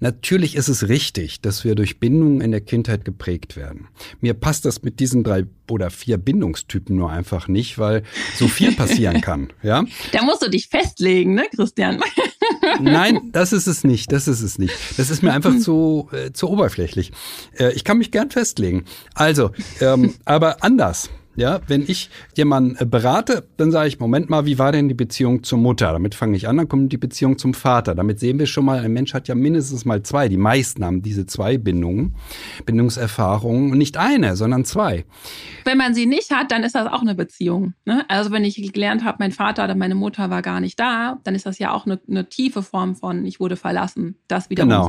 Natürlich 0.00 0.56
ist 0.56 0.66
es 0.66 0.88
richtig, 0.88 1.42
dass 1.42 1.62
wir 1.62 1.76
durch 1.76 2.00
Bindungen 2.00 2.40
in 2.40 2.50
der 2.50 2.60
Kindheit 2.60 3.04
geprägt 3.04 3.54
werden. 3.54 3.86
Mir 4.20 4.34
passt 4.34 4.64
das 4.64 4.82
mit 4.82 4.98
diesen 4.98 5.22
drei 5.22 5.44
oder 5.70 5.90
vier 5.90 6.18
Bindungstypen 6.18 6.96
nur 6.96 7.08
einfach 7.08 7.46
nicht, 7.46 7.78
weil 7.78 8.02
so 8.34 8.48
viel 8.48 8.72
passieren 8.76 9.20
kann. 9.20 9.52
Ja? 9.62 9.84
Da 10.10 10.24
musst 10.24 10.42
du 10.42 10.50
dich 10.50 10.66
festlegen, 10.66 11.34
ne, 11.34 11.44
Christian? 11.54 12.02
Nein, 12.80 13.30
das 13.30 13.52
ist 13.52 13.68
es 13.68 13.84
nicht. 13.84 14.10
Das 14.10 14.26
ist 14.26 14.42
es 14.42 14.58
nicht. 14.58 14.74
Das 14.96 15.08
ist 15.08 15.22
mir 15.22 15.32
einfach 15.32 15.56
zu, 15.60 16.08
äh, 16.10 16.32
zu 16.32 16.50
oberflächlich. 16.50 17.12
Äh, 17.56 17.72
ich 17.74 17.84
kann 17.84 17.98
mich 17.98 18.10
gern 18.10 18.32
festlegen. 18.32 18.86
Also, 19.14 19.52
ähm, 19.80 20.14
aber 20.24 20.64
anders. 20.64 21.10
Ja, 21.36 21.60
wenn 21.66 21.82
ich 21.86 22.10
jemanden 22.36 22.76
äh, 22.78 22.86
berate, 22.86 23.44
dann 23.56 23.72
sage 23.72 23.88
ich, 23.88 23.98
Moment 23.98 24.30
mal, 24.30 24.46
wie 24.46 24.58
war 24.58 24.70
denn 24.70 24.88
die 24.88 24.94
Beziehung 24.94 25.42
zur 25.42 25.58
Mutter? 25.58 25.92
Damit 25.92 26.14
fange 26.14 26.36
ich 26.36 26.46
an, 26.46 26.56
dann 26.56 26.68
kommt 26.68 26.92
die 26.92 26.96
Beziehung 26.96 27.38
zum 27.38 27.54
Vater. 27.54 27.94
Damit 27.94 28.20
sehen 28.20 28.38
wir 28.38 28.46
schon 28.46 28.64
mal, 28.64 28.78
ein 28.78 28.92
Mensch 28.92 29.14
hat 29.14 29.26
ja 29.26 29.34
mindestens 29.34 29.84
mal 29.84 30.02
zwei. 30.02 30.28
Die 30.28 30.36
meisten 30.36 30.84
haben 30.84 31.02
diese 31.02 31.26
zwei 31.26 31.58
Bindungen, 31.58 32.14
Bindungserfahrungen. 32.66 33.72
Und 33.72 33.78
nicht 33.78 33.96
eine, 33.96 34.36
sondern 34.36 34.64
zwei. 34.64 35.04
Wenn 35.64 35.78
man 35.78 35.94
sie 35.94 36.06
nicht 36.06 36.30
hat, 36.30 36.52
dann 36.52 36.62
ist 36.62 36.74
das 36.74 36.86
auch 36.86 37.00
eine 37.00 37.14
Beziehung. 37.14 37.74
Ne? 37.84 38.04
Also 38.08 38.30
wenn 38.30 38.44
ich 38.44 38.72
gelernt 38.72 39.04
habe, 39.04 39.16
mein 39.18 39.32
Vater 39.32 39.64
oder 39.64 39.74
meine 39.74 39.94
Mutter 39.94 40.30
war 40.30 40.42
gar 40.42 40.60
nicht 40.60 40.78
da, 40.78 41.18
dann 41.24 41.34
ist 41.34 41.46
das 41.46 41.58
ja 41.58 41.72
auch 41.72 41.86
eine, 41.86 42.00
eine 42.08 42.28
tiefe 42.28 42.62
Form 42.62 42.94
von, 42.94 43.24
ich 43.24 43.40
wurde 43.40 43.56
verlassen. 43.56 44.16
Das 44.28 44.50
wiederum 44.50 44.70
genau. 44.70 44.88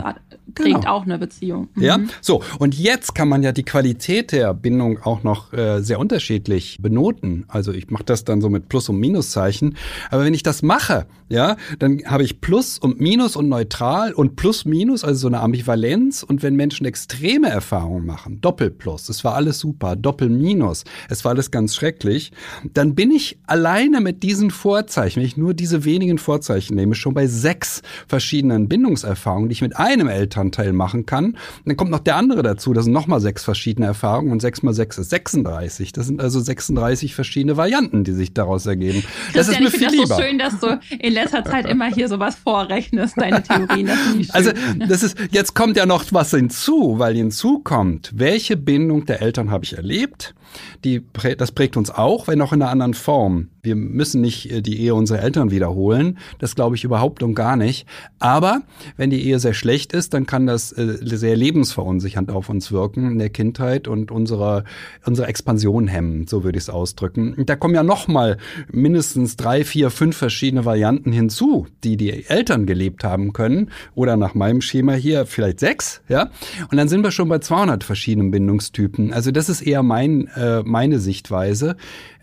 prägt 0.53 0.81
genau. 0.81 0.91
auch 0.91 1.03
eine 1.03 1.17
Beziehung. 1.17 1.69
Mhm. 1.73 1.83
Ja, 1.83 1.99
so. 2.21 2.43
Und 2.59 2.77
jetzt 2.77 3.15
kann 3.15 3.27
man 3.27 3.41
ja 3.41 3.51
die 3.51 3.63
Qualität 3.63 4.31
der 4.31 4.53
Bindung 4.53 5.01
auch 5.01 5.23
noch 5.23 5.51
äh, 5.53 5.81
sehr 5.81 5.99
unterschiedlich 5.99 6.34
unterschiedlich 6.35 6.77
benoten. 6.81 7.45
Also 7.47 7.71
ich 7.71 7.89
mache 7.89 8.03
das 8.03 8.25
dann 8.25 8.41
so 8.41 8.49
mit 8.49 8.67
Plus- 8.69 8.89
und 8.89 8.99
Minuszeichen. 8.99 9.75
Aber 10.11 10.23
wenn 10.23 10.33
ich 10.33 10.43
das 10.43 10.61
mache, 10.61 11.05
ja, 11.29 11.55
dann 11.79 12.01
habe 12.05 12.23
ich 12.23 12.41
Plus 12.41 12.77
und 12.77 12.99
Minus 12.99 13.35
und 13.35 13.49
neutral 13.49 14.13
und 14.13 14.35
Plus, 14.35 14.65
Minus, 14.65 15.03
also 15.03 15.21
so 15.21 15.27
eine 15.27 15.39
Ambivalenz. 15.39 16.23
Und 16.23 16.43
wenn 16.43 16.55
Menschen 16.55 16.85
extreme 16.85 17.49
Erfahrungen 17.49 18.05
machen, 18.05 18.41
Doppelplus, 18.41 19.09
es 19.09 19.23
war 19.23 19.35
alles 19.35 19.59
super, 19.59 19.95
Doppelminus, 19.95 20.83
es 21.09 21.23
war 21.25 21.31
alles 21.31 21.51
ganz 21.51 21.75
schrecklich, 21.75 22.31
dann 22.73 22.95
bin 22.95 23.11
ich 23.11 23.39
alleine 23.47 24.01
mit 24.01 24.21
diesen 24.21 24.51
Vorzeichen, 24.51 25.21
wenn 25.21 25.27
ich 25.27 25.37
nur 25.37 25.53
diese 25.53 25.85
wenigen 25.85 26.17
Vorzeichen 26.17 26.75
nehme, 26.75 26.95
schon 26.95 27.13
bei 27.13 27.27
sechs 27.27 27.81
verschiedenen 28.07 28.67
Bindungserfahrungen, 28.67 29.49
die 29.49 29.53
ich 29.53 29.61
mit 29.61 29.77
einem 29.77 30.07
Elternteil 30.07 30.73
machen 30.73 31.05
kann. 31.05 31.25
Und 31.25 31.37
dann 31.65 31.77
kommt 31.77 31.91
noch 31.91 31.99
der 31.99 32.17
andere 32.17 32.43
dazu, 32.43 32.73
das 32.73 32.85
sind 32.85 32.93
nochmal 32.93 33.21
sechs 33.21 33.43
verschiedene 33.43 33.87
Erfahrungen 33.87 34.31
und 34.31 34.41
sechs 34.41 34.61
mal 34.61 34.73
sechs 34.73 34.97
ist 34.97 35.09
36. 35.09 35.91
Das 35.93 36.07
sind 36.07 36.21
also 36.25 36.39
36 36.39 37.15
verschiedene 37.15 37.55
Varianten, 37.55 38.03
die 38.03 38.11
sich 38.11 38.33
daraus 38.33 38.65
ergeben. 38.65 39.03
Das 39.33 39.47
ist 39.47 39.59
mir 39.59 39.71
viel 39.71 39.89
lieber. 39.89 40.07
Das 40.07 40.17
so 40.17 40.23
schön, 40.23 40.37
dass 40.37 40.59
du 40.59 40.79
in 40.99 41.13
letzter 41.13 41.45
Zeit 41.45 41.67
immer 41.67 41.85
hier 41.85 42.09
sowas 42.09 42.35
vorrechnest, 42.35 43.15
deine 43.17 43.41
Theorien. 43.41 43.87
Das 44.17 44.29
also 44.31 44.51
das 44.87 45.03
ist, 45.03 45.17
jetzt 45.31 45.55
kommt 45.55 45.77
ja 45.77 45.85
noch 45.85 46.03
was 46.11 46.31
hinzu, 46.31 46.95
weil 46.97 47.15
hinzu 47.15 47.59
kommt, 47.59 48.11
welche 48.15 48.57
Bindung 48.57 49.05
der 49.05 49.21
Eltern 49.21 49.51
habe 49.51 49.63
ich 49.63 49.77
erlebt? 49.77 50.35
Die, 50.83 51.01
das 51.37 51.51
prägt 51.51 51.77
uns 51.77 51.89
auch, 51.89 52.27
wenn 52.27 52.41
auch 52.41 52.53
in 52.53 52.61
einer 52.61 52.71
anderen 52.71 52.93
Form. 52.93 53.49
Wir 53.61 53.75
müssen 53.75 54.21
nicht 54.21 54.51
äh, 54.51 54.61
die 54.61 54.79
Ehe 54.79 54.95
unserer 54.95 55.21
Eltern 55.21 55.51
wiederholen. 55.51 56.19
Das 56.39 56.55
glaube 56.55 56.75
ich 56.75 56.83
überhaupt 56.83 57.23
und 57.23 57.33
gar 57.35 57.55
nicht. 57.55 57.87
Aber 58.19 58.61
wenn 58.95 59.09
die 59.09 59.25
Ehe 59.25 59.39
sehr 59.39 59.53
schlecht 59.53 59.93
ist, 59.93 60.13
dann 60.13 60.25
kann 60.25 60.45
das 60.45 60.71
äh, 60.71 60.97
sehr 61.01 61.35
lebensverunsichernd 61.35 62.31
auf 62.31 62.49
uns 62.49 62.71
wirken 62.71 63.11
in 63.11 63.19
der 63.19 63.29
Kindheit 63.29 63.87
und 63.87 64.11
unsere, 64.11 64.63
unsere 65.05 65.27
Expansion 65.27 65.87
hemmen, 65.87 66.27
so 66.27 66.43
würde 66.43 66.57
ich 66.57 66.65
es 66.65 66.69
ausdrücken. 66.69 67.35
Da 67.45 67.55
kommen 67.55 67.75
ja 67.75 67.83
noch 67.83 68.07
mal 68.07 68.37
mindestens 68.71 69.35
drei, 69.35 69.63
vier, 69.63 69.89
fünf 69.89 70.15
verschiedene 70.15 70.65
Varianten 70.65 71.11
hinzu, 71.11 71.67
die 71.83 71.97
die 71.97 72.25
Eltern 72.25 72.65
gelebt 72.65 73.03
haben 73.03 73.33
können. 73.33 73.71
Oder 73.95 74.17
nach 74.17 74.35
meinem 74.35 74.61
Schema 74.61 74.93
hier 74.93 75.25
vielleicht 75.25 75.59
sechs, 75.59 76.01
ja. 76.07 76.29
Und 76.69 76.77
dann 76.77 76.87
sind 76.87 77.03
wir 77.03 77.11
schon 77.11 77.29
bei 77.29 77.39
200 77.39 77.83
verschiedenen 77.83 78.31
Bindungstypen. 78.31 79.13
Also 79.13 79.31
das 79.31 79.49
ist 79.49 79.61
eher 79.61 79.83
mein, 79.83 80.27
äh, 80.35 80.44
meine 80.63 80.99
Sichtweise. 80.99 81.75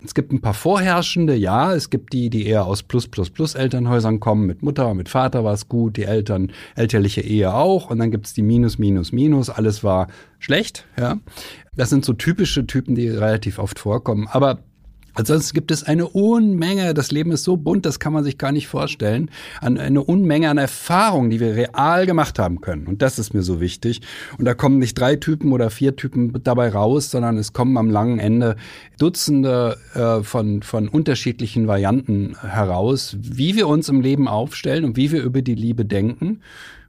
Es 0.03 0.13
gibt 0.13 0.31
ein 0.31 0.41
paar 0.41 0.53
vorherrschende, 0.53 1.35
ja. 1.35 1.73
Es 1.73 1.89
gibt 1.89 2.13
die, 2.13 2.29
die 2.29 2.45
eher 2.45 2.65
aus 2.65 2.83
Plus, 2.83 3.07
Plus, 3.07 3.29
Plus 3.29 3.55
Elternhäusern 3.55 4.19
kommen. 4.19 4.45
Mit 4.45 4.63
Mutter, 4.63 4.93
mit 4.93 5.09
Vater 5.09 5.43
war 5.43 5.53
es 5.53 5.69
gut, 5.69 5.97
die 5.97 6.03
Eltern, 6.03 6.51
elterliche 6.75 7.21
Ehe 7.21 7.53
auch. 7.53 7.89
Und 7.89 7.99
dann 7.99 8.11
gibt 8.11 8.25
es 8.25 8.33
die 8.33 8.41
Minus, 8.41 8.77
Minus, 8.77 9.11
Minus. 9.11 9.49
Alles 9.49 9.83
war 9.83 10.07
schlecht, 10.39 10.85
ja. 10.97 11.17
Das 11.75 11.89
sind 11.89 12.05
so 12.05 12.13
typische 12.13 12.67
Typen, 12.67 12.95
die 12.95 13.09
relativ 13.09 13.59
oft 13.59 13.79
vorkommen. 13.79 14.27
Aber 14.29 14.59
Ansonsten 15.13 15.53
gibt 15.53 15.71
es 15.71 15.83
eine 15.83 16.07
Unmenge, 16.07 16.93
das 16.93 17.11
Leben 17.11 17.31
ist 17.31 17.43
so 17.43 17.57
bunt, 17.57 17.85
das 17.85 17.99
kann 17.99 18.13
man 18.13 18.23
sich 18.23 18.37
gar 18.37 18.51
nicht 18.51 18.67
vorstellen, 18.67 19.29
an 19.61 19.77
eine 19.77 20.03
Unmenge 20.03 20.49
an 20.49 20.57
Erfahrungen, 20.57 21.29
die 21.29 21.39
wir 21.39 21.55
real 21.55 22.05
gemacht 22.05 22.39
haben 22.39 22.61
können. 22.61 22.87
Und 22.87 23.01
das 23.01 23.19
ist 23.19 23.33
mir 23.33 23.43
so 23.43 23.61
wichtig. 23.61 24.01
Und 24.37 24.45
da 24.45 24.53
kommen 24.53 24.79
nicht 24.79 24.97
drei 24.99 25.15
Typen 25.15 25.51
oder 25.51 25.69
vier 25.69 25.95
Typen 25.95 26.33
dabei 26.43 26.69
raus, 26.69 27.11
sondern 27.11 27.37
es 27.37 27.53
kommen 27.53 27.77
am 27.77 27.89
langen 27.89 28.19
Ende 28.19 28.55
Dutzende 28.97 29.77
äh, 29.93 30.23
von, 30.23 30.63
von 30.63 30.87
unterschiedlichen 30.87 31.67
Varianten 31.67 32.35
heraus, 32.41 33.15
wie 33.19 33.55
wir 33.55 33.67
uns 33.67 33.89
im 33.89 34.01
Leben 34.01 34.27
aufstellen 34.27 34.85
und 34.85 34.97
wie 34.97 35.11
wir 35.11 35.21
über 35.21 35.41
die 35.41 35.55
Liebe 35.55 35.85
denken 35.85 36.39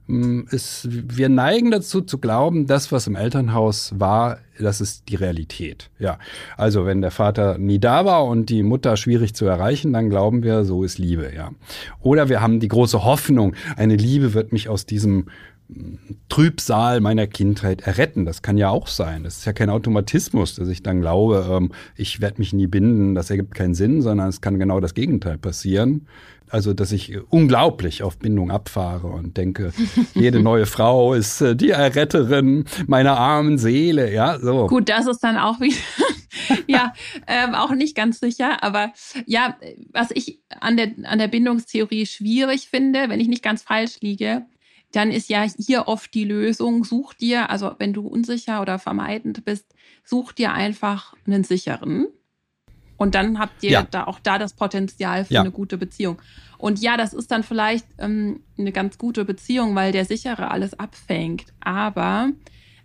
ist, 0.07 0.87
wir 0.91 1.29
neigen 1.29 1.71
dazu 1.71 2.01
zu 2.01 2.19
glauben, 2.19 2.67
das, 2.67 2.91
was 2.91 3.07
im 3.07 3.15
Elternhaus 3.15 3.93
war, 3.97 4.37
das 4.59 4.79
ist 4.79 5.09
die 5.09 5.15
Realität. 5.15 5.89
Ja, 5.97 6.19
also 6.57 6.85
wenn 6.85 7.01
der 7.01 7.11
Vater 7.11 7.57
nie 7.57 7.79
da 7.79 8.05
war 8.05 8.25
und 8.25 8.49
die 8.49 8.61
Mutter 8.61 8.97
schwierig 8.97 9.33
zu 9.33 9.45
erreichen, 9.45 9.93
dann 9.93 10.09
glauben 10.09 10.43
wir, 10.43 10.63
so 10.63 10.83
ist 10.83 10.99
Liebe. 10.99 11.31
Ja, 11.35 11.51
oder 12.01 12.29
wir 12.29 12.41
haben 12.41 12.59
die 12.59 12.67
große 12.67 13.03
Hoffnung, 13.03 13.55
eine 13.75 13.95
Liebe 13.95 14.33
wird 14.33 14.53
mich 14.53 14.69
aus 14.69 14.85
diesem 14.85 15.25
Trübsal 16.29 17.01
meiner 17.01 17.25
Kindheit 17.25 17.81
erretten. 17.81 18.25
Das 18.25 18.41
kann 18.41 18.57
ja 18.57 18.69
auch 18.69 18.87
sein. 18.87 19.23
Das 19.23 19.37
ist 19.37 19.45
ja 19.45 19.53
kein 19.53 19.69
Automatismus, 19.69 20.55
dass 20.55 20.67
ich 20.67 20.83
dann 20.83 21.01
glaube, 21.01 21.47
ähm, 21.49 21.71
ich 21.95 22.21
werde 22.21 22.39
mich 22.39 22.53
nie 22.53 22.67
binden, 22.67 23.15
das 23.15 23.29
ergibt 23.29 23.55
keinen 23.55 23.73
Sinn, 23.73 24.01
sondern 24.01 24.29
es 24.29 24.41
kann 24.41 24.59
genau 24.59 24.79
das 24.79 24.93
Gegenteil 24.93 25.37
passieren. 25.37 26.07
Also, 26.47 26.73
dass 26.73 26.91
ich 26.91 27.17
unglaublich 27.29 28.03
auf 28.03 28.19
Bindung 28.19 28.51
abfahre 28.51 29.07
und 29.07 29.35
denke, 29.37 29.73
jede 30.13 30.41
neue 30.41 30.67
Frau 30.67 31.15
ist 31.15 31.41
äh, 31.41 31.55
die 31.55 31.71
Erretterin 31.71 32.65
meiner 32.85 33.17
armen 33.17 33.57
Seele. 33.57 34.13
Ja, 34.13 34.39
so. 34.39 34.67
Gut, 34.67 34.89
das 34.89 35.07
ist 35.07 35.23
dann 35.23 35.37
auch 35.37 35.59
wieder, 35.59 35.75
ja, 36.67 36.93
ähm, 37.27 37.55
auch 37.55 37.71
nicht 37.71 37.95
ganz 37.95 38.19
sicher. 38.19 38.63
Aber 38.63 38.93
ja, 39.25 39.57
was 39.91 40.11
ich 40.11 40.39
an 40.59 40.77
der, 40.77 40.91
an 41.05 41.17
der 41.17 41.27
Bindungstheorie 41.27 42.05
schwierig 42.05 42.69
finde, 42.69 43.09
wenn 43.09 43.19
ich 43.19 43.27
nicht 43.27 43.43
ganz 43.43 43.63
falsch 43.63 43.97
liege, 44.01 44.45
dann 44.91 45.11
ist 45.11 45.29
ja 45.29 45.45
hier 45.57 45.87
oft 45.87 46.13
die 46.13 46.23
Lösung, 46.23 46.83
such 46.83 47.13
dir, 47.13 47.49
also 47.49 47.75
wenn 47.79 47.93
du 47.93 48.07
unsicher 48.07 48.61
oder 48.61 48.79
vermeidend 48.79 49.43
bist, 49.45 49.73
such 50.03 50.31
dir 50.31 50.53
einfach 50.53 51.15
einen 51.27 51.43
sicheren. 51.43 52.07
Und 52.97 53.13
dann 53.13 53.39
habt 53.39 53.61
ihr 53.63 53.71
ja. 53.71 53.83
da 53.83 54.05
auch 54.05 54.19
da 54.19 54.37
das 54.37 54.53
Potenzial 54.53 55.25
für 55.25 55.33
ja. 55.33 55.41
eine 55.41 55.51
gute 55.51 55.77
Beziehung. 55.77 56.21
Und 56.57 56.79
ja, 56.79 56.95
das 56.95 57.13
ist 57.13 57.29
dann 57.29 57.43
vielleicht 57.43 57.85
ähm, 57.97 58.41
eine 58.57 58.71
ganz 58.71 58.97
gute 58.97 59.25
Beziehung, 59.25 59.75
weil 59.75 59.91
der 59.91 60.05
Sichere 60.05 60.49
alles 60.49 60.79
abfängt. 60.79 61.53
Aber 61.59 62.29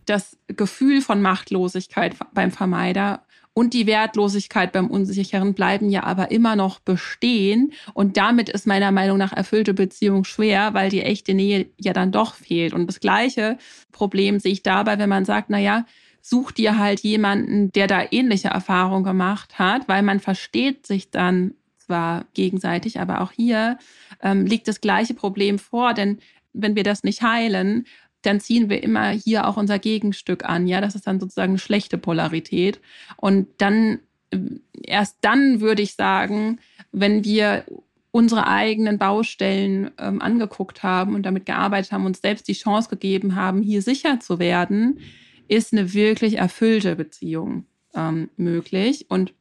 das 0.07 0.37
Gefühl 0.49 1.01
von 1.03 1.23
Machtlosigkeit 1.23 2.17
beim 2.35 2.51
Vermeider 2.51 3.23
und 3.61 3.75
die 3.75 3.87
Wertlosigkeit 3.87 4.73
beim 4.73 4.87
Unsicheren 4.87 5.53
bleiben 5.53 5.91
ja 5.91 6.05
aber 6.05 6.31
immer 6.31 6.57
noch 6.57 6.79
bestehen. 6.81 7.75
Und 7.93 8.17
damit 8.17 8.49
ist 8.49 8.67
meiner 8.67 8.91
Meinung 8.91 9.19
nach 9.19 9.35
erfüllte 9.35 9.75
Beziehung 9.75 10.25
schwer, 10.25 10.73
weil 10.73 10.89
die 10.89 11.03
echte 11.03 11.35
Nähe 11.35 11.67
ja 11.77 11.93
dann 11.93 12.11
doch 12.11 12.37
fehlt. 12.37 12.73
Und 12.73 12.87
das 12.87 13.01
gleiche 13.01 13.59
Problem 13.93 14.41
sehe 14.41 14.53
ich 14.53 14.63
dabei, 14.63 14.99
wenn 14.99 15.11
man 15.11 15.27
sagt, 15.27 15.51
na 15.51 15.59
ja, 15.59 15.85
such 16.23 16.53
dir 16.53 16.79
halt 16.79 17.01
jemanden, 17.01 17.71
der 17.73 17.87
da 17.87 18.03
ähnliche 18.11 18.49
Erfahrungen 18.49 19.05
gemacht 19.05 19.59
hat, 19.59 19.87
weil 19.89 20.01
man 20.01 20.21
versteht 20.21 20.87
sich 20.87 21.11
dann 21.11 21.53
zwar 21.77 22.25
gegenseitig, 22.33 22.99
aber 22.99 23.21
auch 23.21 23.31
hier 23.31 23.77
ähm, 24.23 24.47
liegt 24.47 24.69
das 24.69 24.81
gleiche 24.81 25.13
Problem 25.13 25.59
vor, 25.59 25.93
denn 25.93 26.19
wenn 26.55 26.77
wir 26.77 26.83
das 26.83 27.05
nicht 27.05 27.21
heilen, 27.21 27.85
dann 28.23 28.41
ziehen 28.41 28.69
wir 28.69 28.83
immer 28.83 29.11
hier 29.11 29.47
auch 29.47 29.57
unser 29.57 29.79
Gegenstück 29.79 30.45
an. 30.45 30.67
Ja, 30.67 30.81
das 30.81 30.95
ist 30.95 31.07
dann 31.07 31.21
sozusagen 31.21 31.59
schlechte 31.59 31.99
Polarität. 31.99 32.81
Und 33.17 33.49
dann, 33.59 34.01
äh, 34.31 34.39
erst 34.83 35.19
dann 35.23 35.61
würde 35.61 35.83
ich 35.83 35.95
sagen, 35.95 36.59
wenn 36.93 37.25
wir 37.25 37.65
unsere 38.13 38.47
eigenen 38.47 38.99
Baustellen 38.99 39.91
ähm, 39.99 40.21
angeguckt 40.21 40.83
haben 40.83 41.15
und 41.15 41.25
damit 41.25 41.47
gearbeitet 41.47 41.93
haben, 41.93 42.07
uns 42.07 42.21
selbst 42.21 42.49
die 42.49 42.55
Chance 42.55 42.89
gegeben 42.89 43.37
haben, 43.37 43.63
hier 43.63 43.83
sicher 43.83 44.19
zu 44.21 44.39
werden, 44.39 45.01
ist 45.49 45.73
eine 45.73 45.93
wirklich 45.93 46.39
erfüllte 46.39 46.97
Beziehung 46.97 47.67
ähm, 47.95 48.29
möglich. 48.37 49.07
Und 49.09 49.33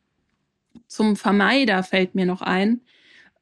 zum 0.87 1.15
Vermeider 1.15 1.83
fällt 1.83 2.15
mir 2.15 2.25
noch 2.25 2.41
ein, 2.41 2.81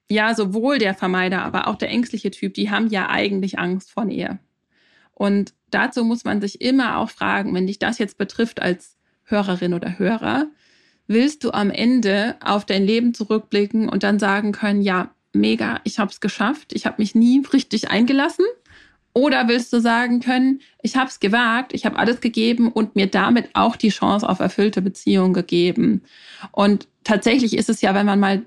ja, 0.09 0.33
sowohl 0.33 0.77
der 0.77 0.93
Vermeider, 0.93 1.43
aber 1.43 1.67
auch 1.67 1.75
der 1.75 1.89
ängstliche 1.89 2.31
Typ, 2.31 2.53
die 2.53 2.69
haben 2.69 2.87
ja 2.87 3.09
eigentlich 3.09 3.59
Angst 3.59 3.91
vor 3.91 4.05
Nähe. 4.05 4.39
Und 5.17 5.55
dazu 5.71 6.03
muss 6.03 6.25
man 6.25 6.41
sich 6.41 6.61
immer 6.61 6.97
auch 6.97 7.09
fragen, 7.09 7.55
wenn 7.55 7.65
dich 7.65 7.79
das 7.79 7.97
jetzt 7.97 8.19
betrifft 8.19 8.61
als 8.61 8.97
Hörerin 9.23 9.73
oder 9.73 9.97
Hörer, 9.97 10.45
willst 11.07 11.43
du 11.43 11.51
am 11.51 11.71
Ende 11.71 12.35
auf 12.39 12.65
dein 12.65 12.85
Leben 12.85 13.15
zurückblicken 13.15 13.89
und 13.89 14.03
dann 14.03 14.19
sagen 14.19 14.51
können, 14.51 14.83
ja, 14.83 15.09
mega, 15.33 15.81
ich 15.85 15.97
habe 15.97 16.11
es 16.11 16.21
geschafft, 16.21 16.71
ich 16.71 16.85
habe 16.85 16.97
mich 16.99 17.15
nie 17.15 17.43
richtig 17.51 17.89
eingelassen 17.89 18.45
oder 19.13 19.47
willst 19.47 19.73
du 19.73 19.79
sagen 19.79 20.19
können, 20.19 20.61
ich 20.83 20.95
habe 20.95 21.09
es 21.09 21.19
gewagt, 21.19 21.73
ich 21.73 21.87
habe 21.87 21.97
alles 21.97 22.21
gegeben 22.21 22.71
und 22.71 22.95
mir 22.95 23.07
damit 23.07 23.49
auch 23.53 23.75
die 23.75 23.89
Chance 23.89 24.29
auf 24.29 24.39
erfüllte 24.39 24.83
Beziehung 24.83 25.33
gegeben? 25.33 26.03
Und 26.51 26.87
tatsächlich 27.03 27.57
ist 27.57 27.69
es 27.69 27.81
ja, 27.81 27.95
wenn 27.95 28.05
man 28.05 28.19
mal 28.19 28.43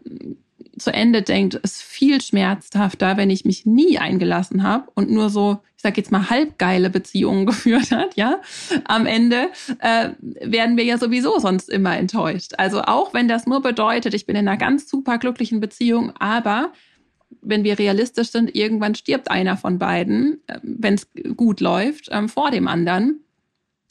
zu 0.79 0.93
Ende 0.93 1.23
denkt, 1.23 1.55
ist 1.55 1.83
viel 1.83 2.21
schmerzhafter, 2.21 3.17
wenn 3.17 3.31
ich 3.31 3.45
mich 3.45 3.67
nie 3.67 3.99
eingelassen 3.99 4.63
habe 4.63 4.91
und 4.95 5.11
nur 5.11 5.31
so, 5.31 5.61
ich 5.77 5.83
sage 5.83 6.01
jetzt 6.01 6.13
mal 6.13 6.31
halbgeile 6.31 6.91
Beziehungen 6.91 7.47
geführt 7.47 7.91
hat, 7.91 8.17
ja. 8.17 8.41
Am 8.85 9.07
Ende 9.07 9.49
äh, 9.79 10.11
werden 10.21 10.77
wir 10.77 10.85
ja 10.85 10.99
sowieso 10.99 11.39
sonst 11.39 11.69
immer 11.69 11.97
enttäuscht. 11.97 12.53
Also 12.59 12.83
auch 12.83 13.15
wenn 13.15 13.29
das 13.29 13.47
nur 13.47 13.63
bedeutet, 13.63 14.15
ich 14.15 14.27
bin 14.27 14.37
in 14.37 14.49
einer 14.49 14.57
ganz 14.57 14.89
super 14.89 15.19
glücklichen 15.19 15.61
Beziehung, 15.61 16.13
aber 16.19 16.73
wenn 17.43 17.65
wir 17.65 17.79
realistisch 17.79 18.31
sind, 18.31 18.55
irgendwann 18.55 18.95
stirbt 18.95 19.31
einer 19.31 19.57
von 19.57 19.79
beiden, 19.79 20.41
äh, 20.47 20.59
wenn 20.63 20.95
es 20.95 21.09
gut 21.37 21.61
läuft, 21.61 22.09
ähm, 22.11 22.29
vor 22.29 22.51
dem 22.51 22.69
anderen. 22.69 23.21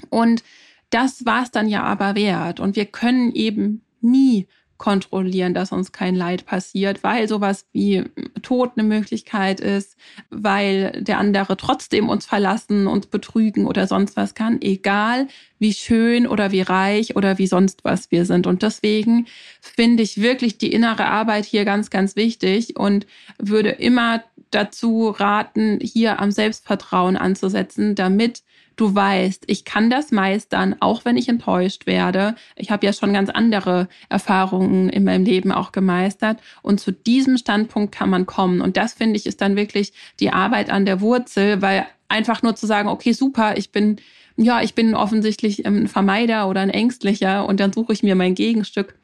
Und 0.10 0.44
das 0.90 1.26
war 1.26 1.44
es 1.44 1.52
dann 1.52 1.68
ja 1.68 1.84
aber 1.84 2.16
wert. 2.16 2.60
Und 2.60 2.76
wir 2.76 2.86
können 2.86 3.32
eben 3.32 3.84
nie 4.02 4.48
kontrollieren, 4.80 5.54
dass 5.54 5.72
uns 5.72 5.92
kein 5.92 6.16
Leid 6.16 6.46
passiert, 6.48 7.04
weil 7.04 7.28
sowas 7.28 7.68
wie 7.74 8.06
Tod 8.42 8.72
eine 8.76 8.88
Möglichkeit 8.88 9.60
ist, 9.60 9.96
weil 10.32 11.04
der 11.04 11.20
andere 11.20 11.58
trotzdem 11.58 12.10
uns 12.10 12.26
verlassen, 12.26 12.88
uns 12.88 13.06
betrügen 13.06 13.68
oder 13.68 13.86
sonst 13.86 14.16
was 14.16 14.34
kann, 14.34 14.60
egal 14.62 15.28
wie 15.60 15.74
schön 15.74 16.26
oder 16.26 16.52
wie 16.52 16.62
reich 16.62 17.16
oder 17.18 17.38
wie 17.38 17.48
sonst 17.48 17.84
was 17.84 18.10
wir 18.10 18.26
sind. 18.26 18.48
Und 18.48 18.64
deswegen 18.64 19.28
finde 19.60 20.02
ich 20.02 20.22
wirklich 20.22 20.58
die 20.58 20.72
innere 20.72 21.06
Arbeit 21.06 21.46
hier 21.46 21.66
ganz, 21.66 21.90
ganz 21.90 22.16
wichtig 22.16 22.80
und 22.80 23.06
würde 23.38 23.70
immer 23.70 24.24
dazu 24.52 25.10
raten, 25.10 25.80
hier 25.82 26.20
am 26.20 26.32
Selbstvertrauen 26.32 27.18
anzusetzen, 27.18 27.96
damit 27.96 28.44
du 28.80 28.96
weißt, 28.96 29.44
ich 29.48 29.66
kann 29.66 29.90
das 29.90 30.12
meistern, 30.12 30.76
auch 30.80 31.04
wenn 31.04 31.18
ich 31.18 31.28
enttäuscht 31.28 31.86
werde. 31.86 32.36
Ich 32.56 32.72
habe 32.72 32.86
ja 32.86 32.94
schon 32.94 33.14
ganz 33.14 33.30
andere 33.30 33.90
Erfahrungen 34.08 34.90
in 34.90 35.04
meinem 35.04 35.26
Leben 35.26 35.52
auch 35.52 35.72
gemeistert. 35.72 36.40
Und 36.62 36.80
zu 36.80 36.92
diesem 36.92 37.38
Standpunkt 37.38 37.94
kann 37.94 38.10
man 38.10 38.26
kommen. 38.26 38.62
Und 38.62 38.78
das 38.78 38.94
finde 38.94 39.18
ich 39.18 39.26
ist 39.26 39.42
dann 39.42 39.56
wirklich 39.56 39.94
die 40.20 40.32
Arbeit 40.32 40.70
an 40.70 40.86
der 40.86 41.02
Wurzel, 41.02 41.62
weil 41.62 41.86
einfach 42.08 42.42
nur 42.42 42.56
zu 42.56 42.66
sagen, 42.68 42.88
okay, 42.88 43.12
super, 43.12 43.58
ich 43.58 43.72
bin, 43.72 43.98
ja, 44.38 44.62
ich 44.62 44.76
bin 44.76 44.96
offensichtlich 44.96 45.66
ein 45.66 45.88
Vermeider 45.88 46.48
oder 46.48 46.62
ein 46.62 46.70
Ängstlicher 46.70 47.46
und 47.48 47.60
dann 47.60 47.74
suche 47.74 47.94
ich 47.94 48.02
mir 48.02 48.16
mein 48.16 48.34
Gegenstück. 48.34 48.96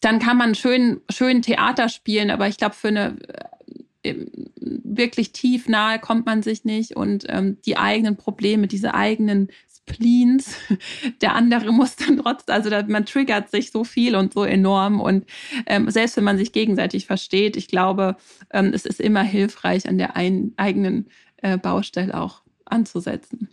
Dann 0.00 0.18
kann 0.18 0.36
man 0.36 0.54
schön, 0.54 1.00
schön 1.10 1.40
Theater 1.40 1.88
spielen, 1.88 2.30
aber 2.30 2.46
ich 2.46 2.58
glaube, 2.58 2.74
für 2.74 2.88
eine 2.88 3.16
wirklich 4.58 5.32
tief 5.32 5.68
nahe 5.68 5.98
kommt 5.98 6.26
man 6.26 6.42
sich 6.42 6.64
nicht 6.64 6.96
und 6.96 7.24
ähm, 7.28 7.58
die 7.66 7.76
eigenen 7.76 8.16
Probleme, 8.16 8.66
diese 8.66 8.94
eigenen 8.94 9.48
Spleens, 9.88 10.56
der 11.20 11.34
andere 11.34 11.72
muss 11.72 11.96
dann 11.96 12.18
trotzdem, 12.18 12.54
also 12.54 12.70
da, 12.70 12.82
man 12.82 13.06
triggert 13.06 13.50
sich 13.50 13.70
so 13.70 13.84
viel 13.84 14.16
und 14.16 14.32
so 14.34 14.44
enorm 14.44 15.00
und 15.00 15.26
ähm, 15.66 15.90
selbst 15.90 16.16
wenn 16.16 16.24
man 16.24 16.38
sich 16.38 16.52
gegenseitig 16.52 17.06
versteht, 17.06 17.56
ich 17.56 17.68
glaube, 17.68 18.16
ähm, 18.52 18.72
es 18.74 18.84
ist 18.84 19.00
immer 19.00 19.22
hilfreich, 19.22 19.88
an 19.88 19.98
der 19.98 20.16
ein, 20.16 20.52
eigenen 20.56 21.08
äh, 21.38 21.58
Baustelle 21.58 22.18
auch 22.18 22.42
anzusetzen. 22.64 23.48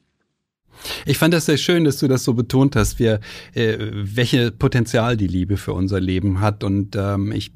Ich 1.06 1.18
fand 1.18 1.34
das 1.34 1.46
sehr 1.46 1.58
schön, 1.58 1.84
dass 1.84 1.98
du 1.98 2.08
das 2.08 2.24
so 2.24 2.34
betont 2.34 2.76
hast, 2.76 3.00
wir, 3.00 3.20
äh, 3.54 3.78
welche 3.92 4.52
Potenzial 4.52 5.18
die 5.18 5.28
Liebe 5.28 5.58
für 5.58 5.74
unser 5.74 6.00
Leben 6.00 6.42
hat. 6.42 6.64
Und 6.64 6.96
ähm, 6.96 7.32
ich 7.32 7.52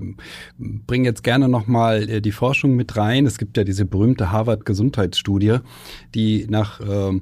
bringe 0.57 1.07
jetzt 1.07 1.23
gerne 1.23 1.49
nochmal 1.49 2.09
äh, 2.09 2.21
die 2.21 2.31
Forschung 2.31 2.75
mit 2.75 2.95
rein. 2.95 3.25
Es 3.25 3.37
gibt 3.37 3.57
ja 3.57 3.63
diese 3.63 3.85
berühmte 3.85 4.31
Harvard-Gesundheitsstudie, 4.31 5.57
die 6.15 6.47
nach 6.49 6.79
äh, 6.79 7.19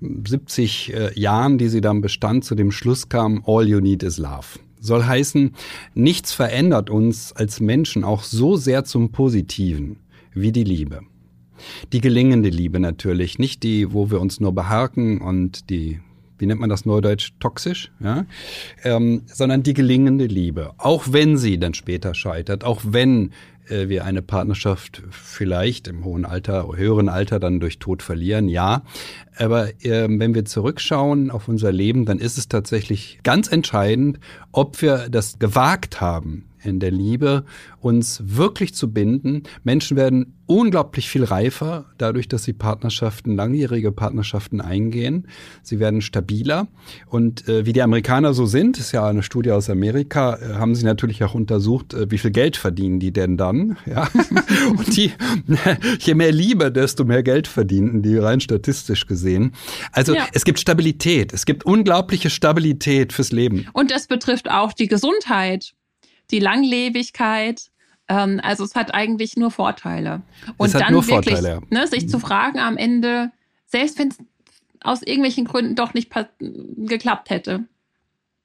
70 0.00 0.94
äh, 0.94 1.18
Jahren, 1.18 1.58
die 1.58 1.68
sie 1.68 1.80
dann 1.80 2.00
bestand, 2.00 2.44
zu 2.44 2.54
dem 2.54 2.70
Schluss 2.70 3.08
kam, 3.08 3.42
all 3.46 3.66
you 3.66 3.80
need 3.80 4.02
is 4.02 4.18
love. 4.18 4.58
Soll 4.80 5.04
heißen, 5.04 5.54
nichts 5.94 6.32
verändert 6.32 6.88
uns 6.88 7.32
als 7.32 7.60
Menschen 7.60 8.04
auch 8.04 8.22
so 8.22 8.56
sehr 8.56 8.84
zum 8.84 9.10
Positiven 9.10 9.96
wie 10.32 10.52
die 10.52 10.64
Liebe. 10.64 11.00
Die 11.92 12.00
gelingende 12.00 12.48
Liebe 12.48 12.80
natürlich, 12.80 13.38
nicht 13.38 13.62
die, 13.62 13.92
wo 13.92 14.10
wir 14.10 14.20
uns 14.20 14.40
nur 14.40 14.54
beharken 14.54 15.20
und 15.20 15.70
die, 15.70 16.00
wie 16.38 16.46
nennt 16.46 16.60
man 16.60 16.70
das 16.70 16.86
neudeutsch, 16.86 17.32
toxisch, 17.40 17.90
ja? 18.00 18.26
Ähm, 18.84 19.22
sondern 19.26 19.62
die 19.62 19.74
gelingende 19.74 20.26
Liebe. 20.26 20.72
Auch 20.78 21.06
wenn 21.10 21.36
sie 21.36 21.58
dann 21.58 21.74
später 21.74 22.14
scheitert, 22.14 22.64
auch 22.64 22.80
wenn 22.84 23.32
äh, 23.70 23.88
wir 23.88 24.04
eine 24.04 24.22
Partnerschaft 24.22 25.02
vielleicht 25.10 25.88
im 25.88 26.04
hohen 26.04 26.24
Alter, 26.24 26.68
höheren 26.76 27.08
Alter 27.08 27.38
dann 27.38 27.60
durch 27.60 27.78
Tod 27.78 28.02
verlieren, 28.02 28.48
ja. 28.48 28.82
Aber 29.36 29.68
äh, 29.84 30.08
wenn 30.08 30.34
wir 30.34 30.44
zurückschauen 30.44 31.30
auf 31.30 31.48
unser 31.48 31.72
Leben, 31.72 32.04
dann 32.04 32.18
ist 32.18 32.38
es 32.38 32.48
tatsächlich 32.48 33.20
ganz 33.22 33.50
entscheidend, 33.50 34.18
ob 34.52 34.82
wir 34.82 35.08
das 35.08 35.38
gewagt 35.38 36.00
haben, 36.00 36.48
in 36.62 36.80
der 36.80 36.90
Liebe, 36.90 37.44
uns 37.80 38.22
wirklich 38.24 38.74
zu 38.74 38.92
binden. 38.92 39.44
Menschen 39.62 39.96
werden 39.96 40.34
unglaublich 40.46 41.08
viel 41.08 41.24
reifer, 41.24 41.84
dadurch, 41.98 42.28
dass 42.28 42.44
sie 42.44 42.52
Partnerschaften, 42.52 43.36
langjährige 43.36 43.92
Partnerschaften 43.92 44.60
eingehen. 44.60 45.28
Sie 45.62 45.78
werden 45.78 46.00
stabiler. 46.00 46.68
Und 47.06 47.48
äh, 47.48 47.66
wie 47.66 47.72
die 47.72 47.82
Amerikaner 47.82 48.34
so 48.34 48.46
sind, 48.46 48.78
ist 48.78 48.92
ja 48.92 49.06
eine 49.06 49.22
Studie 49.22 49.52
aus 49.52 49.70
Amerika, 49.70 50.36
äh, 50.36 50.54
haben 50.54 50.74
sie 50.74 50.84
natürlich 50.84 51.22
auch 51.22 51.34
untersucht, 51.34 51.94
äh, 51.94 52.10
wie 52.10 52.18
viel 52.18 52.30
Geld 52.30 52.56
verdienen 52.56 52.98
die 52.98 53.12
denn 53.12 53.36
dann. 53.36 53.57
Ja? 53.86 54.08
Und 54.70 54.96
die, 54.96 55.12
je 56.00 56.14
mehr 56.14 56.32
Liebe, 56.32 56.70
desto 56.72 57.04
mehr 57.04 57.22
Geld 57.22 57.46
verdienen 57.46 58.02
die 58.02 58.16
rein 58.16 58.40
statistisch 58.40 59.06
gesehen. 59.06 59.54
Also 59.92 60.14
ja. 60.14 60.26
es 60.32 60.44
gibt 60.44 60.58
Stabilität, 60.58 61.32
es 61.32 61.46
gibt 61.46 61.64
unglaubliche 61.64 62.30
Stabilität 62.30 63.12
fürs 63.12 63.32
Leben. 63.32 63.66
Und 63.72 63.90
das 63.90 64.06
betrifft 64.06 64.50
auch 64.50 64.72
die 64.72 64.88
Gesundheit 64.88 65.74
die 66.30 66.40
Langlebigkeit. 66.40 67.70
Ähm, 68.08 68.40
also 68.42 68.64
es 68.64 68.74
hat 68.74 68.94
eigentlich 68.94 69.36
nur 69.36 69.50
Vorteile. 69.50 70.22
Und 70.56 70.74
dann 70.74 70.94
wirklich 70.94 71.06
Vorteile, 71.06 71.60
ne, 71.70 71.86
sich 71.86 72.08
zu 72.08 72.18
fragen 72.18 72.58
am 72.58 72.76
Ende, 72.76 73.30
selbst 73.66 73.98
wenn 73.98 74.08
es 74.08 74.18
aus 74.80 75.02
irgendwelchen 75.02 75.44
Gründen 75.44 75.74
doch 75.74 75.94
nicht 75.94 76.10
geklappt 76.76 77.30
hätte, 77.30 77.64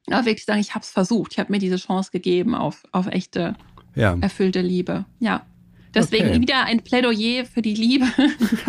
aber 0.07 0.25
wirklich 0.25 0.45
sagen, 0.45 0.59
ich 0.59 0.73
habe 0.73 0.83
es 0.83 0.89
versucht, 0.89 1.33
ich 1.33 1.39
habe 1.39 1.51
mir 1.51 1.59
diese 1.59 1.77
Chance 1.77 2.11
gegeben 2.11 2.55
auf, 2.55 2.83
auf 2.91 3.07
echte, 3.07 3.55
ja. 3.95 4.17
erfüllte 4.19 4.61
Liebe. 4.61 5.05
Ja. 5.19 5.45
Deswegen 5.93 6.29
okay. 6.29 6.41
wieder 6.41 6.65
ein 6.65 6.83
Plädoyer 6.83 7.45
für 7.45 7.61
die 7.61 7.75
Liebe. 7.75 8.07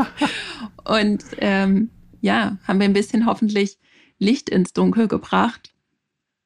Und 0.84 1.24
ähm, 1.38 1.90
ja, 2.20 2.58
haben 2.64 2.80
wir 2.80 2.84
ein 2.84 2.92
bisschen 2.92 3.26
hoffentlich 3.26 3.78
Licht 4.18 4.50
ins 4.50 4.72
Dunkel 4.72 5.08
gebracht. 5.08 5.72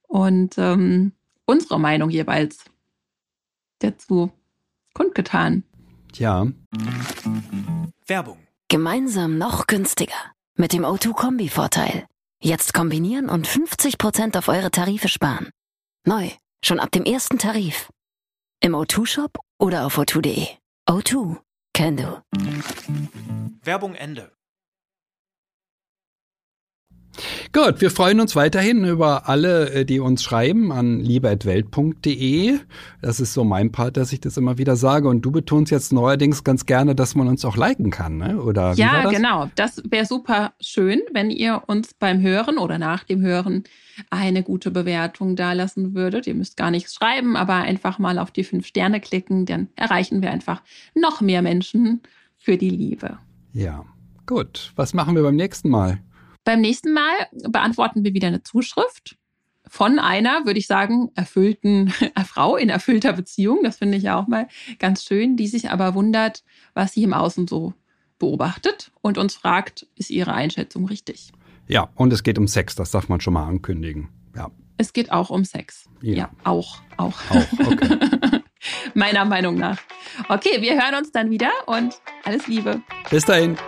Und 0.07 0.55
ähm, 0.59 1.13
unsere 1.47 1.81
Meinung 1.81 2.11
jeweils 2.11 2.65
dazu 3.81 4.31
kundgetan. 4.95 5.65
Ja. 6.15 6.47
Werbung. 8.07 8.39
Gemeinsam 8.69 9.39
noch 9.39 9.67
günstiger. 9.67 10.15
Mit 10.57 10.73
dem 10.73 10.85
O2-Kombi-Vorteil. 10.85 12.07
Jetzt 12.41 12.75
kombinieren 12.75 13.29
und 13.29 13.47
50% 13.47 14.37
auf 14.37 14.49
eure 14.49 14.71
Tarife 14.71 15.09
sparen. 15.09 15.51
Neu. 16.05 16.31
Schon 16.65 16.81
ab 16.81 16.91
dem 16.91 17.05
ersten 17.05 17.39
Tarif. 17.39 17.89
Im 18.61 18.75
O2-Shop 18.75 19.39
oder 19.61 19.87
auf 19.87 19.99
o2.de. 19.99 20.47
O2. 20.89 21.37
Can 21.75 21.97
do. 21.97 22.23
Werbung 23.63 23.95
Ende. 23.95 24.33
Gut, 27.53 27.81
wir 27.81 27.91
freuen 27.91 28.21
uns 28.21 28.37
weiterhin 28.37 28.85
über 28.85 29.27
alle, 29.29 29.71
äh, 29.71 29.85
die 29.87 30.01
uns 30.01 30.23
schreiben 30.23 30.71
an 30.71 31.01
liebeatwelt.de. 31.01 32.59
Das 33.01 33.21
ist 33.21 33.33
so 33.33 33.43
mein 33.43 33.73
Part, 33.73 33.97
dass 33.97 34.13
ich 34.13 34.21
das 34.21 34.37
immer 34.37 34.59
wieder 34.59 34.77
sage. 34.77 35.09
Und 35.09 35.23
du 35.23 35.31
betonst 35.31 35.73
jetzt 35.73 35.93
neuerdings 35.93 36.45
ganz 36.45 36.67
gerne, 36.67 36.95
dass 36.95 37.15
man 37.15 37.27
uns 37.27 37.45
auch 37.47 37.57
liken 37.57 37.91
kann, 37.91 38.19
ne? 38.19 38.43
oder? 38.43 38.75
Ja, 38.75 39.05
das? 39.05 39.13
genau. 39.13 39.51
Das 39.55 39.83
wäre 39.89 40.05
super 40.05 40.53
schön, 40.61 41.01
wenn 41.13 41.31
ihr 41.31 41.63
uns 41.67 41.95
beim 41.95 42.21
Hören 42.21 42.59
oder 42.59 42.79
nach 42.79 43.05
dem 43.05 43.23
Hören 43.23 43.65
eine 44.11 44.43
gute 44.43 44.71
Bewertung 44.71 45.35
dalassen 45.35 45.95
würdet. 45.95 46.27
Ihr 46.27 46.35
müsst 46.35 46.57
gar 46.59 46.71
nichts 46.71 46.95
schreiben, 46.95 47.35
aber 47.35 47.55
einfach 47.55 47.99
mal 47.99 48.19
auf 48.19 48.31
die 48.31 48.45
fünf 48.45 48.67
Sterne 48.67 49.01
klicken, 49.01 49.47
dann 49.47 49.69
erreichen 49.75 50.21
wir 50.21 50.31
einfach 50.31 50.63
noch 50.95 51.23
mehr 51.23 51.41
Menschen 51.41 52.03
für 52.37 52.59
die 52.59 52.71
Liebe. 52.71 53.19
Ja, 53.55 53.85
gut. 54.27 54.73
Was 54.77 54.93
machen 54.93 55.17
wir 55.17 55.23
beim 55.23 55.37
nächsten 55.37 55.71
Mal? 55.71 56.01
Beim 56.49 56.63
nächsten 56.63 56.95
Mal 56.95 57.13
beantworten 57.47 58.05
wir 58.05 58.15
wieder 58.15 58.29
eine 58.29 58.43
Zuschrift 58.43 59.19
von 59.67 59.99
einer, 59.99 60.47
würde 60.47 60.59
ich 60.59 60.67
sagen, 60.67 61.11
erfüllten 61.15 61.93
Frau 62.27 62.57
in 62.57 62.71
erfüllter 62.71 63.13
Beziehung. 63.13 63.59
Das 63.65 63.77
finde 63.77 63.99
ich 63.99 64.05
ja 64.05 64.19
auch 64.19 64.29
mal 64.29 64.49
ganz 64.79 65.05
schön, 65.05 65.37
die 65.37 65.47
sich 65.47 65.69
aber 65.69 65.93
wundert, 65.93 66.45
was 66.73 66.95
sie 66.95 67.03
im 67.03 67.13
Außen 67.13 67.47
so 67.49 67.75
beobachtet 68.19 68.93
und 69.03 69.19
uns 69.19 69.35
fragt, 69.35 69.87
ist 69.95 70.09
ihre 70.09 70.33
Einschätzung 70.33 70.87
richtig? 70.87 71.33
Ja, 71.67 71.91
und 71.97 72.15
es 72.15 72.23
geht 72.23 72.39
um 72.39 72.49
Sex, 72.49 72.75
das 72.75 72.93
darf 72.93 73.11
man 73.11 73.21
schon 73.21 73.35
mal 73.35 73.47
ankündigen. 73.47 74.09
Ja. 74.35 74.51
Es 74.79 74.95
geht 74.95 75.13
auch 75.13 75.29
um 75.29 75.45
Sex. 75.45 75.85
Ja, 76.01 76.15
ja 76.15 76.31
auch, 76.45 76.79
auch. 76.97 77.21
Auch, 77.29 77.53
okay. 77.67 77.99
Meiner 78.95 79.27
Meinung 79.27 79.57
nach. 79.57 79.77
Okay, 80.31 80.63
wir 80.63 80.83
hören 80.83 80.95
uns 80.95 81.13
dann 81.13 81.31
wieder 81.31 81.51
und 81.67 82.01
alles 82.25 82.47
Liebe. 82.47 82.81
Bis 83.11 83.27
dahin. 83.27 83.59